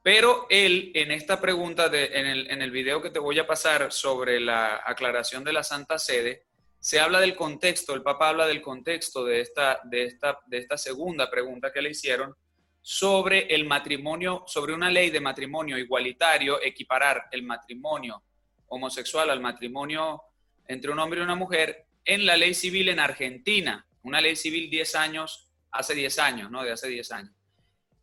[0.04, 3.48] Pero él, en esta pregunta, de, en, el, en el video que te voy a
[3.48, 6.44] pasar sobre la aclaración de la Santa Sede,
[6.80, 10.78] se habla del contexto, el Papa habla del contexto de esta, de esta, de esta
[10.78, 12.36] segunda pregunta que le hicieron
[12.82, 18.24] sobre el matrimonio, sobre una ley de matrimonio igualitario, equiparar el matrimonio
[18.72, 20.24] homosexual al matrimonio
[20.68, 24.70] entre un hombre y una mujer en la ley civil en Argentina, una ley civil
[24.70, 26.64] 10 años, hace 10 años, ¿no?
[26.64, 27.34] De hace 10 años.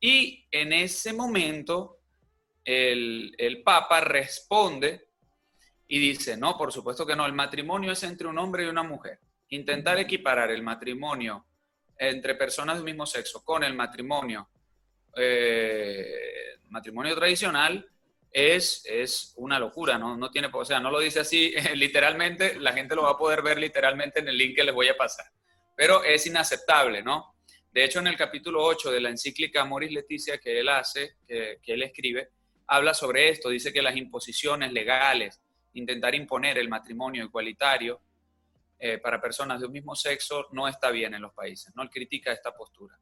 [0.01, 1.99] Y en ese momento
[2.65, 5.09] el, el Papa responde
[5.89, 8.83] y dice, no, por supuesto que no, el matrimonio es entre un hombre y una
[8.83, 9.19] mujer.
[9.49, 11.47] Intentar equiparar el matrimonio
[11.97, 14.49] entre personas del mismo sexo con el matrimonio,
[15.17, 17.89] eh, matrimonio tradicional
[18.39, 20.17] es, una locura, ¿no?
[20.17, 23.43] no tiene, o sea, no lo dice así literalmente, la gente lo va a poder
[23.43, 25.27] ver literalmente en el link que les voy a pasar,
[25.77, 27.37] pero es inaceptable, ¿no?
[27.71, 31.59] De hecho, en el capítulo 8 de la encíclica Moris Leticia que él hace, que,
[31.63, 32.31] que él escribe,
[32.67, 35.41] habla sobre esto, dice que las imposiciones legales,
[35.75, 38.01] intentar imponer el matrimonio igualitario
[38.81, 41.91] eh, para personas de un mismo sexo no está bien en los países, no él
[41.91, 42.99] critica esta postura.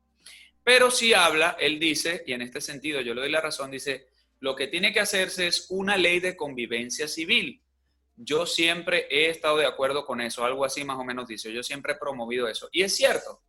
[0.65, 4.09] Pero si habla, él dice, y en este sentido yo le doy la razón, dice,
[4.41, 7.63] lo que tiene que hacerse es una ley de convivencia civil.
[8.17, 11.63] Yo siempre he estado de acuerdo con eso, algo así más o menos dice, yo
[11.63, 12.69] siempre he promovido eso.
[12.73, 13.43] Y es cierto,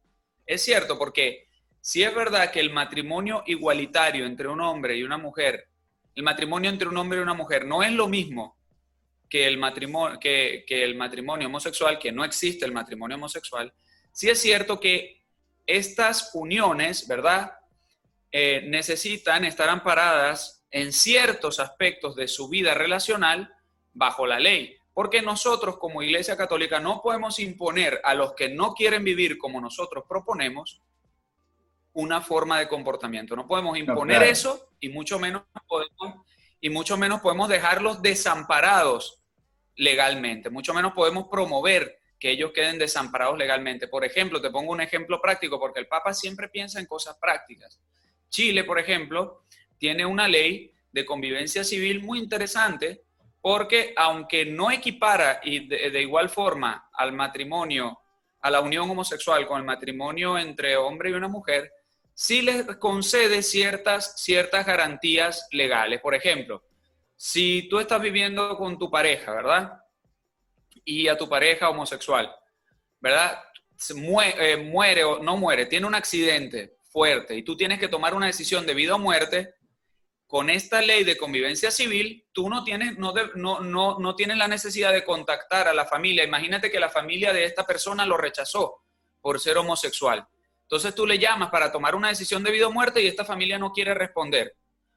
[0.46, 1.48] es cierto, porque
[1.82, 5.70] si es verdad que el matrimonio igualitario entre un hombre y una mujer,
[6.16, 8.58] el matrimonio entre un hombre y una mujer no es lo mismo
[9.30, 13.74] que el, matrimonio, que, el matrimonio homosexual, que no existe el matrimonio homosexual,
[14.12, 15.22] sí es cierto que
[15.66, 17.52] estas uniones, ¿verdad?
[18.32, 23.54] Eh, necesitan estar amparadas en ciertos aspectos de su vida relacional
[23.94, 24.76] bajo la ley.
[24.94, 29.62] Porque nosotros como Iglesia Católica no podemos imponer a los que no quieren vivir como
[29.62, 30.82] nosotros proponemos
[31.94, 33.36] una forma de comportamiento.
[33.36, 36.26] No podemos imponer eso y mucho menos podemos,
[36.62, 39.22] y mucho menos podemos dejarlos desamparados
[39.76, 40.50] legalmente.
[40.50, 43.88] Mucho menos podemos promover que ellos queden desamparados legalmente.
[43.88, 47.80] Por ejemplo, te pongo un ejemplo práctico porque el Papa siempre piensa en cosas prácticas.
[48.30, 49.44] Chile, por ejemplo,
[49.78, 53.04] tiene una ley de convivencia civil muy interesante
[53.42, 58.00] porque aunque no equipara y de, igual forma al matrimonio,
[58.42, 61.72] a la unión homosexual con el matrimonio entre hombre y una mujer,
[62.14, 66.02] sí les concede ciertas, ciertas garantías legales.
[66.02, 66.64] Por ejemplo,
[67.16, 69.82] si tú estás viviendo con tu pareja, ¿verdad?
[70.84, 72.30] Y a tu pareja homosexual,
[73.00, 73.42] ¿verdad?
[73.96, 78.14] Muere, eh, muere o no muere, tiene un accidente fuerte y tú tienes que tomar
[78.14, 79.54] una decisión de vida o muerte,
[80.28, 84.50] con esta ley de convivencia civil, tú no tienes, no, no, no, no tienes la
[84.50, 86.26] necesidad de contactar a la familia.
[86.26, 88.84] Imagínate que la familia de esta persona lo rechazó
[89.22, 90.28] por ser homosexual.
[90.64, 93.58] Entonces tú le llamas para tomar una decisión de vida o muerte y esta familia
[93.58, 94.54] no quiere responder.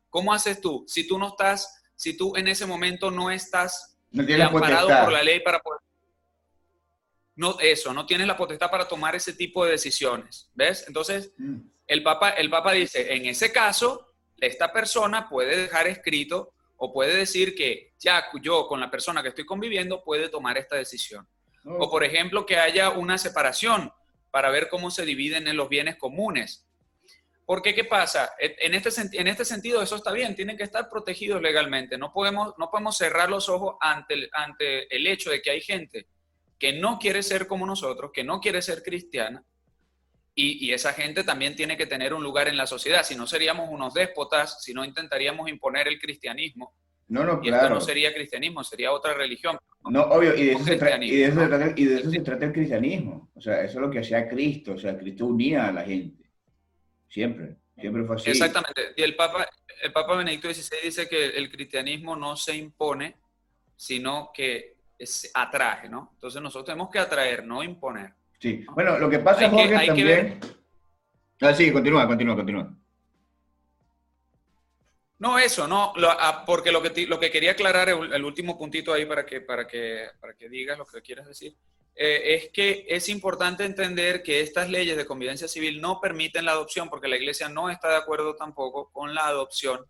[0.08, 0.84] ¿Cómo haces tú?
[0.88, 5.38] Si tú no estás, si tú en ese momento no estás amparado por la ley
[5.40, 5.80] para poder...
[7.36, 10.50] No, eso, no tienes la potestad para tomar ese tipo de decisiones.
[10.54, 10.84] ¿Ves?
[10.88, 11.58] Entonces, mm.
[11.86, 14.09] el, Papa, el Papa dice, en ese caso,
[14.40, 19.28] esta persona puede dejar escrito o puede decir que ya yo con la persona que
[19.28, 21.28] estoy conviviendo puede tomar esta decisión.
[21.64, 23.92] O por ejemplo, que haya una separación
[24.30, 26.66] para ver cómo se dividen en los bienes comunes.
[27.44, 28.32] Porque, ¿qué pasa?
[28.38, 31.98] En este, en este sentido, eso está bien, tienen que estar protegidos legalmente.
[31.98, 35.60] No podemos, no podemos cerrar los ojos ante el, ante el hecho de que hay
[35.60, 36.06] gente
[36.58, 39.44] que no quiere ser como nosotros, que no quiere ser cristiana,
[40.40, 43.02] y, esa gente también tiene que tener un lugar en la sociedad.
[43.02, 46.74] Si no seríamos unos déspotas, si no intentaríamos imponer el cristianismo.
[47.08, 47.64] No, no, y claro.
[47.64, 49.58] esto no sería cristianismo, sería otra religión.
[49.88, 50.76] No, obvio, y de, eso se,
[52.20, 53.30] trata, el cristianismo.
[53.34, 54.74] O sea, eso es lo que hacía Cristo.
[54.74, 56.30] O sea, Cristo unía a la gente.
[57.08, 58.30] Siempre, siempre fue así.
[58.30, 58.92] Exactamente.
[58.96, 59.48] Y el Papa,
[59.82, 63.16] el Papa Benedicto XVI dice que el cristianismo no se impone,
[63.74, 66.10] sino que es, atrae, ¿no?
[66.14, 68.14] Entonces nosotros tenemos que atraer, no imponer.
[68.40, 68.64] Sí.
[68.74, 70.40] Bueno, lo que pasa, es Jorge, también...
[71.42, 72.74] Ah, sí, continúa, continúa, continúa.
[75.18, 79.04] No, eso, no, ah, porque lo que, lo que quería aclarar, el, último puntito ahí
[79.04, 81.54] para que, para que, para que digas lo que quieras decir,
[81.94, 86.52] eh, es que es importante entender que estas leyes de convivencia civil no permiten la
[86.52, 89.84] adopción, porque la iglesia no está de acuerdo tampoco con la adopción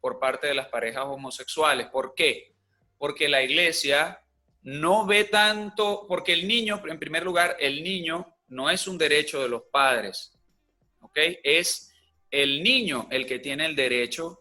[0.00, 1.88] por parte de las parejas homosexuales.
[1.88, 2.54] ¿Por qué?
[2.98, 4.23] Porque la iglesia
[4.64, 9.42] no ve tanto, porque el niño, en primer lugar, el niño no es un derecho
[9.42, 10.32] de los padres,
[11.00, 11.18] ¿ok?
[11.42, 11.92] Es
[12.30, 14.40] el niño el que tiene el derecho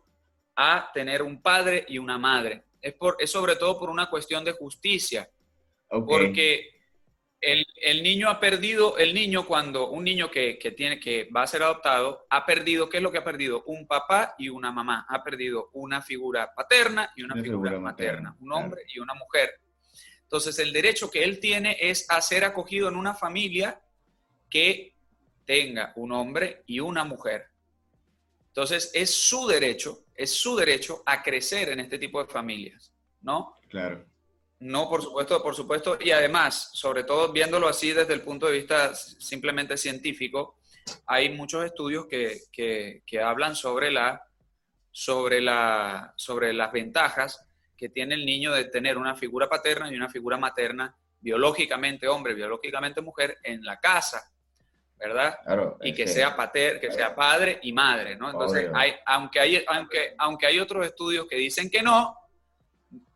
[0.56, 2.64] a tener un padre y una madre.
[2.82, 5.30] Es, por, es sobre todo por una cuestión de justicia,
[5.90, 6.74] porque
[7.42, 11.64] el, niño ha perdido, el niño cuando, un niño que, tiene, que va a ser
[11.64, 13.64] adoptado, ha perdido, ¿qué es lo que ha perdido?
[13.66, 18.54] Un papá y una mamá, ha perdido una figura paterna y una, figura, materna, un
[18.54, 19.60] hombre y una mujer.
[20.34, 23.80] Entonces, el derecho que él tiene es a ser acogido en una familia
[24.50, 24.96] que
[25.46, 27.50] tenga un hombre y una mujer.
[28.48, 32.92] Entonces, es su derecho, es su derecho a crecer en este tipo de familias,
[33.22, 33.58] ¿no?
[33.70, 34.08] Claro.
[34.58, 36.00] No, por supuesto, por supuesto.
[36.02, 40.58] Y además, sobre todo viéndolo así desde el punto de vista simplemente científico,
[41.06, 44.24] hay muchos estudios que, hablan sobre, la,
[44.90, 49.96] sobre, la, sobre las ventajas que tiene el niño de tener una figura paterna y
[49.96, 54.30] una figura materna, biológicamente hombre, biológicamente mujer, en la casa,
[54.98, 55.38] ¿verdad?
[55.82, 58.30] y que, sea pater, que sea padre y madre, ¿no?
[58.30, 62.18] Entonces, hay, aunque, hay, aunque, aunque hay otros estudios que dicen que no,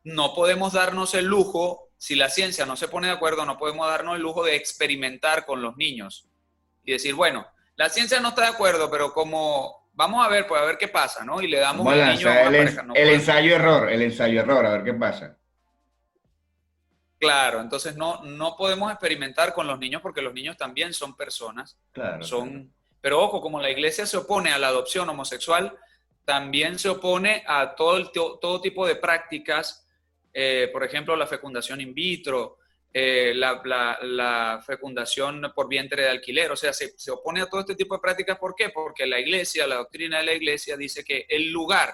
[0.04, 3.88] no podemos darnos el lujo, si la ciencia no se pone de acuerdo, no podemos
[3.88, 6.28] darnos el lujo de experimentar con los niños
[6.84, 10.62] y decir, bueno, la ciencia no está de acuerdo, pero como vamos a ver, pues
[10.62, 11.42] a ver qué pasa, ¿no?
[11.42, 12.86] Y le damos un niño a el, pareja.
[12.94, 15.36] el ensayo error, el ensayo error, a ver qué pasa.
[17.20, 21.80] Claro, entonces no, no podemos experimentar con los niños porque los niños también son personas.
[21.92, 25.76] Claro, son, Pero ojo, como la iglesia se opone a la adopción homosexual,
[26.24, 29.88] también se opone a todo, todo tipo de prácticas,
[30.32, 32.60] eh, por ejemplo, la fecundación in vitro,
[33.00, 36.52] eh, la, fecundación por vientre de alquiler.
[36.52, 38.40] O sea, se, opone a todo este tipo de prácticas.
[38.40, 38.70] ¿Por qué?
[38.70, 41.94] Porque la iglesia, la doctrina de la iglesia dice que el lugar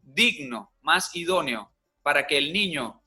[0.00, 1.72] digno, más idóneo
[2.04, 3.02] para que el niño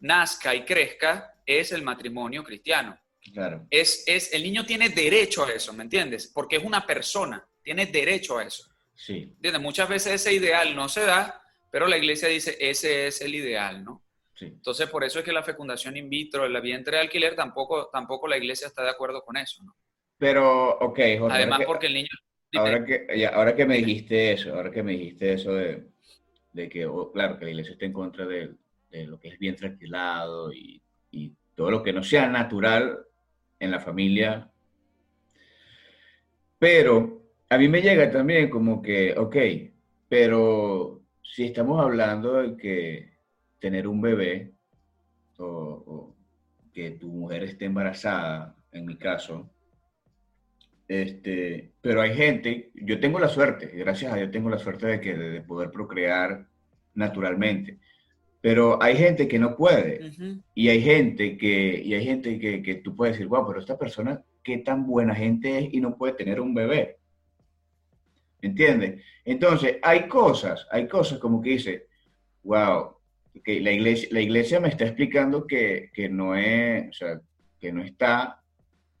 [0.00, 2.98] nazca y crezca es el matrimonio cristiano.
[3.34, 3.66] Claro.
[3.68, 6.26] Es, es, el niño tiene derecho a eso, ¿me entiendes?
[6.28, 8.64] Porque es una persona, tiene derecho a eso.
[8.94, 9.36] Sí.
[9.60, 13.84] Muchas veces ese ideal no se da, pero la iglesia dice ese es el ideal,
[13.84, 14.01] ¿no?
[14.46, 18.28] Entonces, por eso es que la fecundación in vitro, el vientre de alquiler, tampoco, tampoco
[18.28, 19.74] la iglesia está de acuerdo con eso, ¿no?
[20.18, 22.08] Pero, ok, Jorge, Además, porque el niño...
[22.54, 25.86] Ahora que, ahora que me dijiste eso, ahora que me dijiste eso de,
[26.52, 28.50] de que, claro, que la iglesia está en contra de,
[28.90, 33.06] de lo que es vientre alquilado y, y todo lo que no sea natural
[33.58, 34.50] en la familia.
[36.58, 39.36] Pero a mí me llega también como que, ok,
[40.08, 43.11] pero si estamos hablando de que
[43.62, 44.50] tener un bebé
[45.38, 46.12] o,
[46.74, 49.48] que tu mujer esté embarazada, en mi caso,
[50.88, 55.00] este, pero hay gente, yo tengo la suerte, gracias a Dios tengo la suerte de,
[55.00, 56.48] que, de poder procrear
[56.94, 57.78] naturalmente,
[58.40, 60.10] pero hay gente que no puede
[60.54, 63.78] y hay gente que, y hay gente que, que tú puedes decir, wow, pero esta
[63.78, 66.98] persona, qué tan buena gente es y no puede tener un bebé.
[68.40, 69.00] ¿Entiendes?
[69.24, 71.86] Entonces, hay cosas, hay cosas como que dice,
[72.42, 72.96] wow,
[73.40, 77.20] que la iglesia, la iglesia me está explicando que, que no es, o sea,
[77.58, 78.42] que no está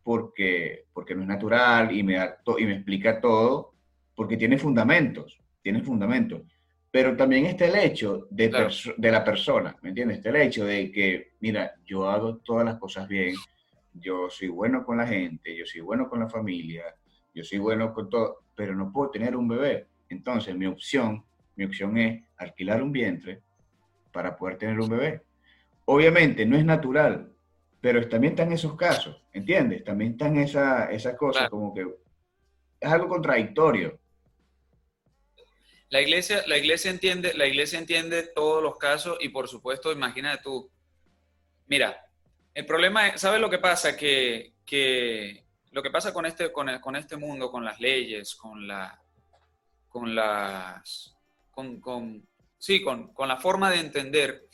[0.02, 2.16] porque, porque no es natural y me,
[2.58, 3.74] y me explica todo,
[4.14, 6.42] porque tiene fundamentos, tiene fundamentos.
[6.90, 8.50] Pero también está el hecho de,
[8.96, 10.18] de la persona, ¿me entiendes?
[10.18, 13.34] Está el hecho de que, mira, yo hago todas las cosas bien,
[13.94, 16.84] yo soy bueno con la gente, yo soy bueno con la familia,
[17.34, 19.86] yo soy bueno con todo, pero no puedo tener un bebé.
[20.08, 21.24] Entonces mi opción,
[21.56, 23.40] mi opción es alquilar un vientre
[24.12, 25.22] para poder tener un bebé.
[25.86, 27.32] Obviamente no es natural,
[27.80, 29.82] pero también están esos casos, ¿entiendes?
[29.84, 31.86] También están esas esa cosas como que
[32.80, 33.98] es algo contradictorio.
[35.88, 40.42] La iglesia, la iglesia entiende, la iglesia entiende todos los casos y por supuesto, imagínate
[40.42, 40.70] tú.
[41.66, 42.06] Mira,
[42.54, 43.96] el problema es, ¿sabes lo que pasa?
[43.96, 48.66] Que, que lo que pasa con este, con, con este mundo, con las leyes, con
[48.66, 48.98] la,
[49.88, 51.14] con las,
[51.50, 52.26] con, con
[52.62, 54.46] sí, con, con, la forma de entender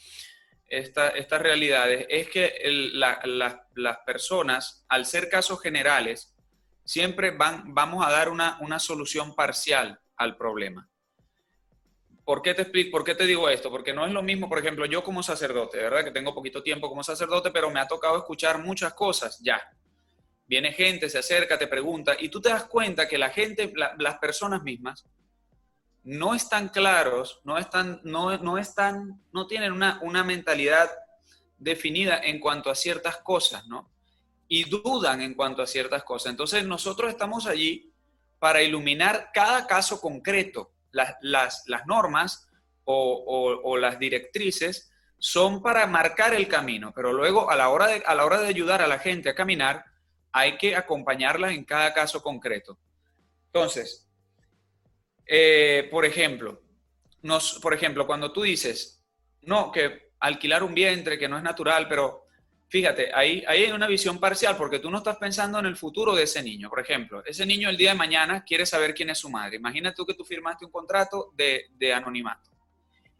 [0.66, 2.54] esta, estas realidades, es que
[2.94, 6.34] las personas, al ser casos generales,
[6.84, 10.88] siempre van, vamos a dar una, una solución parcial al problema.
[12.24, 13.70] ¿Por qué, te explico, ¿Por qué te digo esto?
[13.70, 16.04] Porque no es lo mismo, por ejemplo, yo como sacerdote, ¿verdad?
[16.04, 19.60] Que tengo poquito tiempo como sacerdote, pero me ha tocado escuchar muchas cosas ya
[20.46, 24.18] viene gente, se acerca, te pregunta, y tú te das cuenta que la gente, las
[24.18, 25.04] personas mismas,
[26.08, 30.90] no están claros, no están, no, no están, no tienen una, una mentalidad
[31.58, 33.90] definida en cuanto a ciertas cosas, ¿no?
[34.48, 36.30] Y dudan en cuanto a ciertas cosas.
[36.30, 37.92] Entonces nosotros estamos allí
[38.38, 40.72] para iluminar cada caso concreto.
[40.92, 42.48] Las, las, las normas
[42.84, 48.02] o, o, las directrices son para marcar el camino, pero luego a la, hora de,
[48.06, 49.84] a la hora de ayudar a la gente a caminar,
[50.32, 52.78] hay que acompañarlas en cada caso concreto.
[53.52, 54.07] Entonces,
[55.28, 56.62] eh, por ejemplo,
[57.22, 59.04] nos, por ejemplo, cuando tú dices,
[59.42, 62.26] no, que alquilar un vientre que no es natural, pero
[62.68, 66.14] fíjate, ahí, ahí hay una visión parcial porque tú no estás pensando en el futuro
[66.14, 66.68] de ese niño.
[66.68, 69.56] Por ejemplo, ese niño el día de mañana quiere saber quién es su madre.
[69.56, 72.50] Imagínate tú que tú firmaste un contrato de, de anonimato.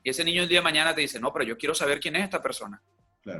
[0.02, 2.16] Y ese niño el día de mañana te dice, no, pero yo quiero saber quién
[2.16, 2.82] es esta persona.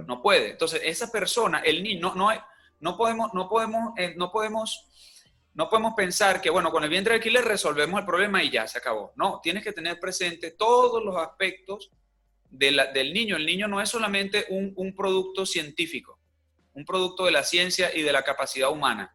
[0.06, 0.50] No puede.
[0.50, 2.44] Entonces, esa persona, el niño, no, no,
[2.80, 4.86] no podemos, no podemos, eh, no podemos,
[5.54, 8.66] no podemos pensar que, bueno, con el vientre de alquiler resolvemos el problema y ya
[8.66, 9.12] se acabó.
[9.16, 11.90] No, tienes que tener presente todos los aspectos
[12.48, 13.36] del niño.
[13.36, 16.18] El niño no es solamente un, producto científico,
[16.74, 19.14] un producto de la ciencia y de la capacidad humana.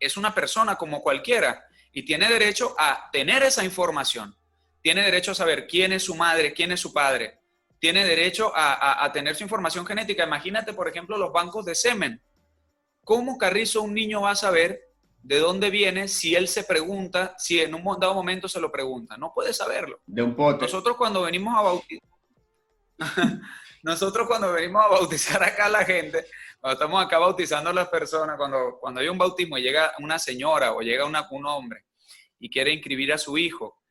[0.00, 4.36] es una persona como cualquiera y tiene derecho a tener esa información.
[4.82, 7.40] Tiene derecho a saber quién es su madre, quién es su padre.
[7.78, 10.24] Tiene derecho a, a tener su información genética.
[10.24, 12.22] Imagínate, por ejemplo, los bancos de semen
[13.06, 14.85] ¿Cómo Carrizo un niño va a saber
[15.26, 19.16] de dónde viene si él se pregunta, si en un dado momento se lo pregunta?
[19.16, 20.00] No puede saberlo.
[20.06, 20.66] De un pote.
[20.66, 22.08] Nosotros cuando venimos a bautizar,
[23.82, 26.26] nosotros cuando venimos a bautizar acá a la gente,
[26.60, 30.20] cuando estamos acá bautizando a las personas, cuando, cuando hay un bautismo y llega una
[30.20, 31.86] señora o llega una, un hombre
[32.38, 33.82] y quiere inscribir a su hijo,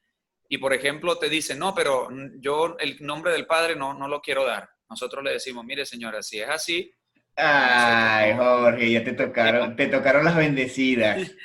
[0.47, 2.07] y por ejemplo te dice, no, pero
[2.39, 4.69] yo el nombre del padre no, no lo quiero dar.
[4.89, 6.93] Nosotros le decimos, mire señora, si es así,
[7.35, 11.35] Ay, Jorge, ya te tocaron, te tocaron las bendecidas.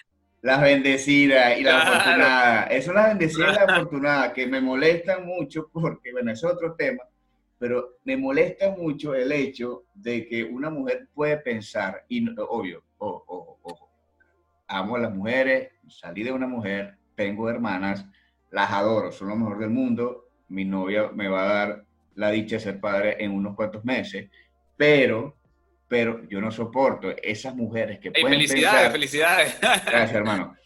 [0.42, 2.68] Las bendecidas y las afortunadas.
[2.70, 7.02] Es una bendecida y la afortunada que me molesta mucho porque, bueno, es otro tema,
[7.58, 13.22] pero me molesta mucho el hecho de que una mujer puede pensar, y obvio, ojo,
[13.26, 13.90] ojo, ojo,
[14.66, 18.06] amo a las mujeres, salí de una mujer, tengo hermanas,
[18.50, 21.84] las adoro, son lo mejor del mundo, mi novia me va a dar
[22.14, 24.30] la dicha de ser padre en unos cuantos meses,
[24.78, 25.36] pero
[25.90, 29.58] pero yo no soporto esas mujeres que pueden felicidades, felicidades.
[29.60, 30.56] Gracias, hermano.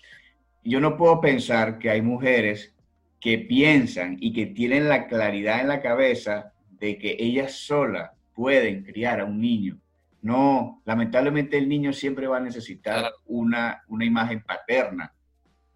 [0.62, 2.74] Yo no puedo pensar que hay mujeres
[3.18, 8.84] que piensan y que tienen la claridad en la cabeza de que ellas solas pueden
[8.84, 9.78] criar a un niño.
[10.20, 15.14] No, lamentablemente el niño siempre va a necesitar una, una imagen paterna.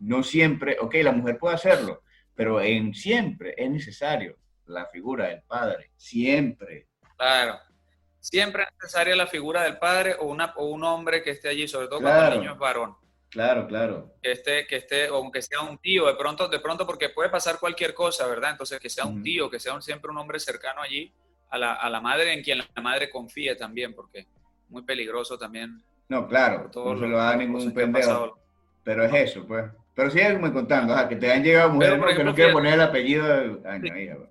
[0.00, 2.02] No siempre, ok, la mujer puede hacerlo,
[2.34, 4.36] pero en siempre es necesario
[4.66, 6.88] la figura del padre, siempre.
[7.16, 7.58] Claro.
[8.30, 11.66] Siempre es necesaria la figura del padre o, una, o un hombre que esté allí,
[11.66, 12.94] sobre todo cuando el niño es varón.
[13.30, 14.12] Claro, claro.
[14.22, 17.58] Que esté, que esté, aunque sea un tío, de pronto, de pronto, porque puede pasar
[17.58, 18.50] cualquier cosa, ¿verdad?
[18.50, 21.10] Entonces, que sea un tío, que sea siempre un hombre cercano allí,
[21.48, 24.26] a la, a la madre en quien la madre confíe también, porque
[24.68, 25.82] muy peligroso también.
[26.08, 28.38] No, claro, no se lo da ningún pendejo.
[28.84, 29.64] Pero es eso, pues.
[29.94, 33.26] Pero sigue me contando, que te han llegado mujeres que no quieren poner el apellido.
[33.26, 34.28] De...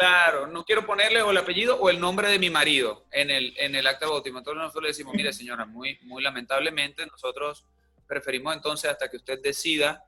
[0.00, 3.52] Claro, no quiero ponerle o el apellido o el nombre de mi marido en el,
[3.58, 4.38] en el acta de bautismo.
[4.38, 7.66] Entonces nosotros le decimos, mire señora, muy, muy lamentablemente nosotros
[8.06, 10.06] preferimos entonces hasta que usted decida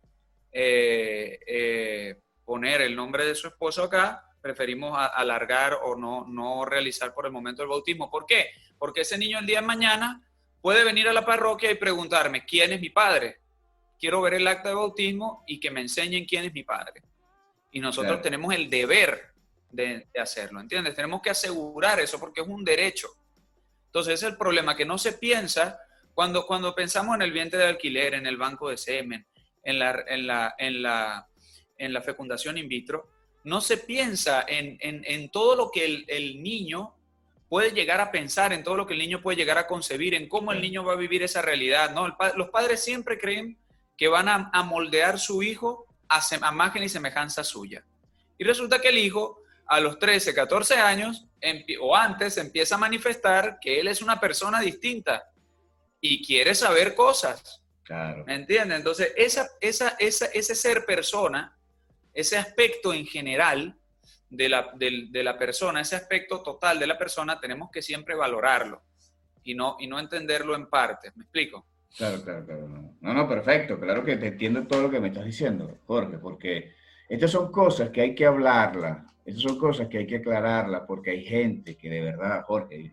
[0.50, 7.12] eh, eh, poner el nombre de su esposo acá, preferimos alargar o no, no realizar
[7.12, 8.10] por el momento el bautismo.
[8.10, 8.46] ¿Por qué?
[8.78, 10.26] Porque ese niño el día de mañana
[10.62, 13.40] puede venir a la parroquia y preguntarme, ¿quién es mi padre?
[14.00, 17.02] Quiero ver el acta de bautismo y que me enseñen quién es mi padre.
[17.72, 19.31] Y nosotros tenemos el deber
[19.72, 20.94] de, hacerlo, ¿entiendes?
[20.94, 23.08] Tenemos que asegurar eso porque es un derecho.
[23.86, 25.78] Entonces, ese es el problema, que no se piensa
[26.14, 29.26] cuando, cuando pensamos en el vientre de alquiler, en el banco de semen,
[29.62, 31.26] en la, en la, en la,
[31.78, 33.08] en la fecundación in vitro,
[33.44, 36.94] no se piensa en, en, todo lo que el, el, niño
[37.48, 40.28] puede llegar a pensar, en todo lo que el niño puede llegar a concebir, en
[40.28, 41.92] cómo el niño va a vivir esa realidad.
[41.92, 42.16] ¿no?
[42.36, 43.58] los padres siempre creen
[43.96, 47.84] que van a, a moldear su hijo a, a imagen y semejanza suya.
[48.38, 51.26] Y resulta que el hijo a los 13, 14 años
[51.80, 55.24] o antes empieza a manifestar que él es una persona distinta
[56.00, 57.62] y quiere saber cosas.
[57.82, 58.24] Claro.
[58.26, 58.78] ¿Me entiendes?
[58.78, 61.56] Entonces, esa, esa, esa, ese ser persona,
[62.14, 63.76] ese aspecto en general
[64.30, 68.82] de la, de, la, persona, ese aspecto total de la persona, tenemos que siempre valorarlo
[69.44, 71.14] y no, y no entenderlo en partes.
[71.16, 71.66] ¿Me explico?
[71.96, 72.68] Claro, claro, claro.
[73.00, 73.78] No, no, perfecto.
[73.78, 76.74] Claro que te entiendo todo lo que me estás diciendo, Jorge, porque
[77.08, 81.10] estas son cosas que hay que hablarla esas son cosas que hay que aclararlas porque
[81.10, 82.90] hay gente que de verdad, Jorge,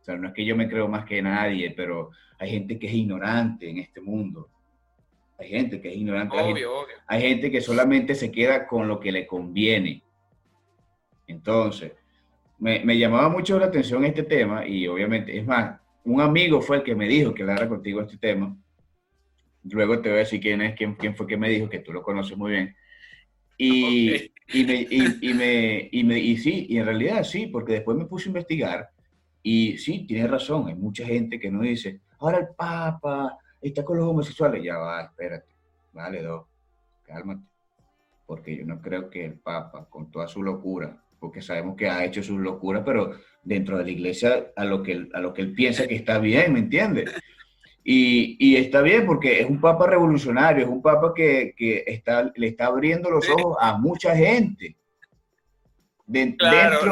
[0.00, 2.86] o sea, no es que yo me creo más que nadie, pero hay gente que
[2.86, 4.50] es ignorante en este mundo.
[5.38, 6.36] Hay gente que es ignorante.
[6.36, 6.94] Obvio, hay, gente, obvio.
[7.06, 10.02] hay gente que solamente se queda con lo que le conviene.
[11.26, 11.92] Entonces,
[12.58, 16.76] me, me, llamaba mucho la atención este tema y obviamente, es más, un amigo fue
[16.76, 18.54] el que me dijo que hablara contigo este tema.
[19.64, 21.92] Luego te voy a decir quién es, quién, quién fue que me dijo, que tú
[21.92, 22.76] lo conoces muy bien.
[23.56, 24.14] Y,
[24.52, 28.06] y, me, y, me, y, me, y sí, y en realidad sí, porque después me
[28.06, 28.90] puse a investigar
[29.42, 33.98] y sí, tienes razón, hay mucha gente que no dice, ahora el Papa está con
[33.98, 35.52] los homosexuales, ya va, espérate,
[35.92, 36.46] vale, dos,
[37.04, 37.44] cálmate,
[38.26, 42.04] porque yo no creo que el Papa, con toda su locura, porque sabemos que ha
[42.04, 45.52] hecho sus locuras, pero dentro de la iglesia a lo que, a lo que él
[45.52, 47.10] piensa que está bien, ¿me entiendes?
[47.86, 51.54] Y, está bien porque es un papa revolucionario, es un papa que,
[51.86, 54.74] está, le está abriendo los ojos a mucha gente.
[56.06, 56.48] dentro,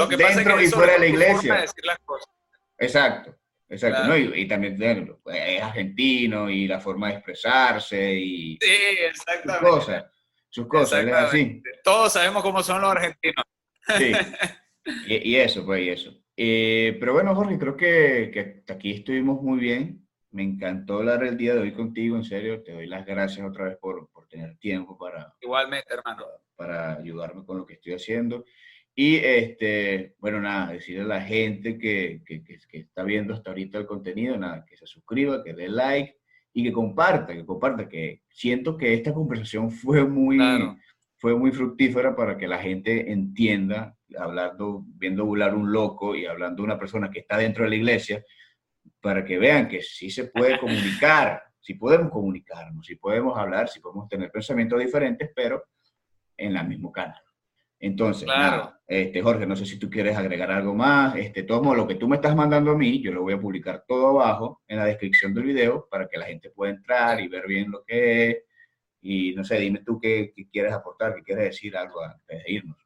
[0.07, 1.64] dentro y fuera de la iglesia.
[2.78, 3.34] Exacto,
[3.70, 4.16] exacto.
[4.18, 4.76] Y, también
[5.26, 8.70] es argentino y la forma de expresarse y sí,
[9.09, 9.66] exactamente.
[9.66, 10.05] sus cosas.
[10.51, 11.62] Sus cosas, así.
[11.82, 13.47] Todos sabemos cómo son los argentinos.
[13.97, 14.12] Sí,
[15.07, 16.12] y, eso, pues, y eso.
[16.36, 20.01] Eh, pero bueno, Jorge, creo que, que aquí estuvimos muy bien.
[20.32, 22.62] Me encantó hablar el día de hoy contigo, en serio.
[22.62, 25.34] Te doy las gracias otra vez por, por tener tiempo para...
[25.42, 26.24] Igualmente, hermano.
[26.56, 28.44] Para, ayudarme con lo que estoy haciendo.
[28.94, 33.78] Y, este, bueno, nada, decirle a la gente que, que, que, está viendo hasta ahorita
[33.78, 36.16] el contenido, nada, que se suscriba, que dé like
[36.54, 40.38] y que comparta, que comparta, que siento que esta conversación fue muy,
[41.16, 46.62] fue muy fructífera para que la gente entienda, hablando, viendo volar un loco y hablando
[46.62, 48.24] de una persona que está dentro de la iglesia,
[49.03, 53.80] para que vean que sí se puede comunicar, si podemos comunicarnos, si podemos hablar, si
[53.80, 55.64] podemos tener pensamientos diferentes, pero
[56.36, 57.20] en el mismo canal.
[57.78, 58.74] Entonces, claro.
[58.86, 61.16] este, Jorge, no sé si tú quieres agregar algo más.
[61.16, 63.84] Este, todo lo que tú me estás mandando a mí, yo lo voy a publicar
[63.88, 67.46] todo abajo en la descripción del video para que la gente pueda entrar y ver
[67.48, 68.36] bien lo que es.
[69.00, 72.53] Y no sé, dime tú qué, qué quieres aportar, qué quieres decir algo antes de
[72.53, 72.81] irnos.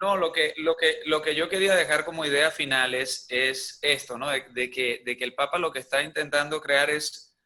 [0.00, 3.26] No, lo que, lo, que, lo que yo quería dejar como idea final es,
[3.82, 4.28] esto, ¿no?
[4.28, 7.36] De, que, de que el Papa lo que está intentando crear es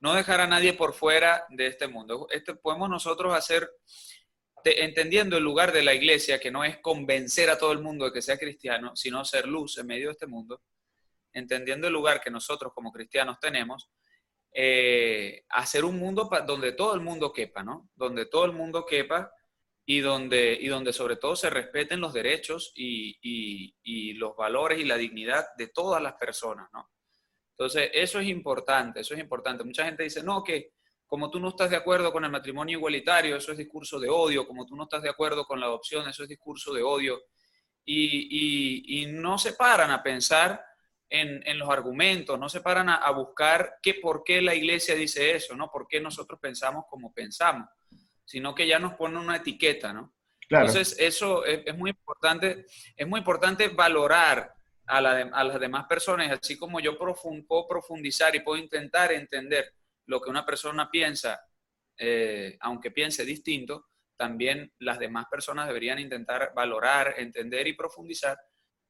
[0.00, 2.26] no dejar a nadie por fuera de este mundo.
[2.30, 3.70] Este, podemos nosotros hacer,
[4.64, 8.12] entendiendo el lugar de la iglesia, que no es convencer a todo el mundo de
[8.12, 10.62] que sea cristiano, sino ser luz en medio de este mundo,
[11.32, 13.88] entendiendo el lugar que nosotros como cristianos tenemos,
[14.52, 17.88] eh, hacer un mundo donde todo el mundo quepa, ¿no?
[17.94, 19.32] Donde todo el mundo quepa
[19.92, 23.18] y donde, y donde sobre todo se respeten los derechos y,
[23.84, 26.90] y, los valores y la dignidad de todas las personas, ¿no?
[27.50, 29.64] Entonces, eso es importante, eso es importante.
[29.64, 30.72] Mucha gente dice, no, que
[31.06, 34.46] como tú no estás de acuerdo con el matrimonio igualitario, eso es discurso de odio,
[34.46, 37.20] como tú no estás de acuerdo con la adopción, eso es discurso de odio,
[37.84, 40.64] y, no se paran a pensar
[41.10, 44.94] en, en los argumentos, no se paran a, a, buscar qué, por qué la iglesia
[44.94, 45.70] dice eso, ¿no?
[45.70, 47.68] ¿Por qué nosotros pensamos como pensamos?
[48.24, 50.14] Sino que ya nos pone una etiqueta, ¿no?
[50.48, 52.66] Entonces, eso es, muy importante,
[52.96, 54.52] es muy importante valorar
[54.86, 59.72] a, las demás personas, así como yo puedo profundizar y puedo intentar entender
[60.06, 61.40] lo que una persona piensa,
[61.96, 68.38] eh, aunque piense distinto, también las demás personas deberían intentar valorar, entender y profundizar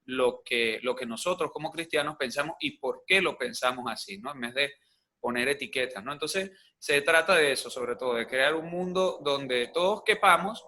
[0.05, 4.33] lo que, lo que nosotros como cristianos pensamos y por qué lo pensamos así, ¿no?
[4.33, 4.73] En vez de
[5.21, 6.13] poner etiquetas, ¿no?
[6.13, 6.51] Entonces,
[6.83, 10.67] se trata de eso, sobre todo, de crear un mundo donde todos quepamos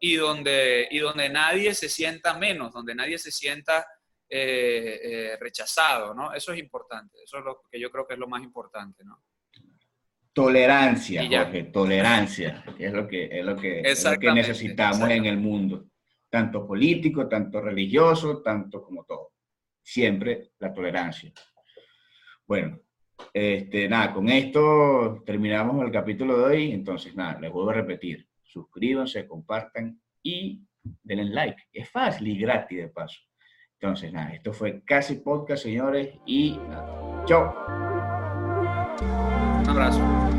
[0.00, 3.86] y donde, y donde nadie se sienta menos, donde nadie se sienta
[4.26, 6.32] eh, eh, rechazado, ¿no?
[6.32, 9.22] Eso es importante, eso es lo que yo creo que es lo más importante, ¿no?
[10.32, 13.82] Tolerancia, Jorge, tolerancia, es lo que, es lo que,
[14.18, 15.88] que necesitamos en el mundo,
[16.30, 19.32] tanto político, tanto religioso, tanto como todo.
[19.82, 21.30] Siempre la tolerancia.
[22.46, 22.80] Bueno,
[23.32, 26.72] este, nada, con esto terminamos el capítulo de hoy.
[26.72, 28.26] Entonces, nada, les vuelvo a repetir.
[28.42, 30.62] Suscríbanse, compartan y
[31.02, 31.62] denle like.
[31.72, 33.20] Es fácil y gratis de paso.
[33.80, 36.10] Entonces, nada, esto fue Casi Podcast, señores.
[36.26, 37.54] Y nada, chao.
[39.60, 40.29] Un abrazo.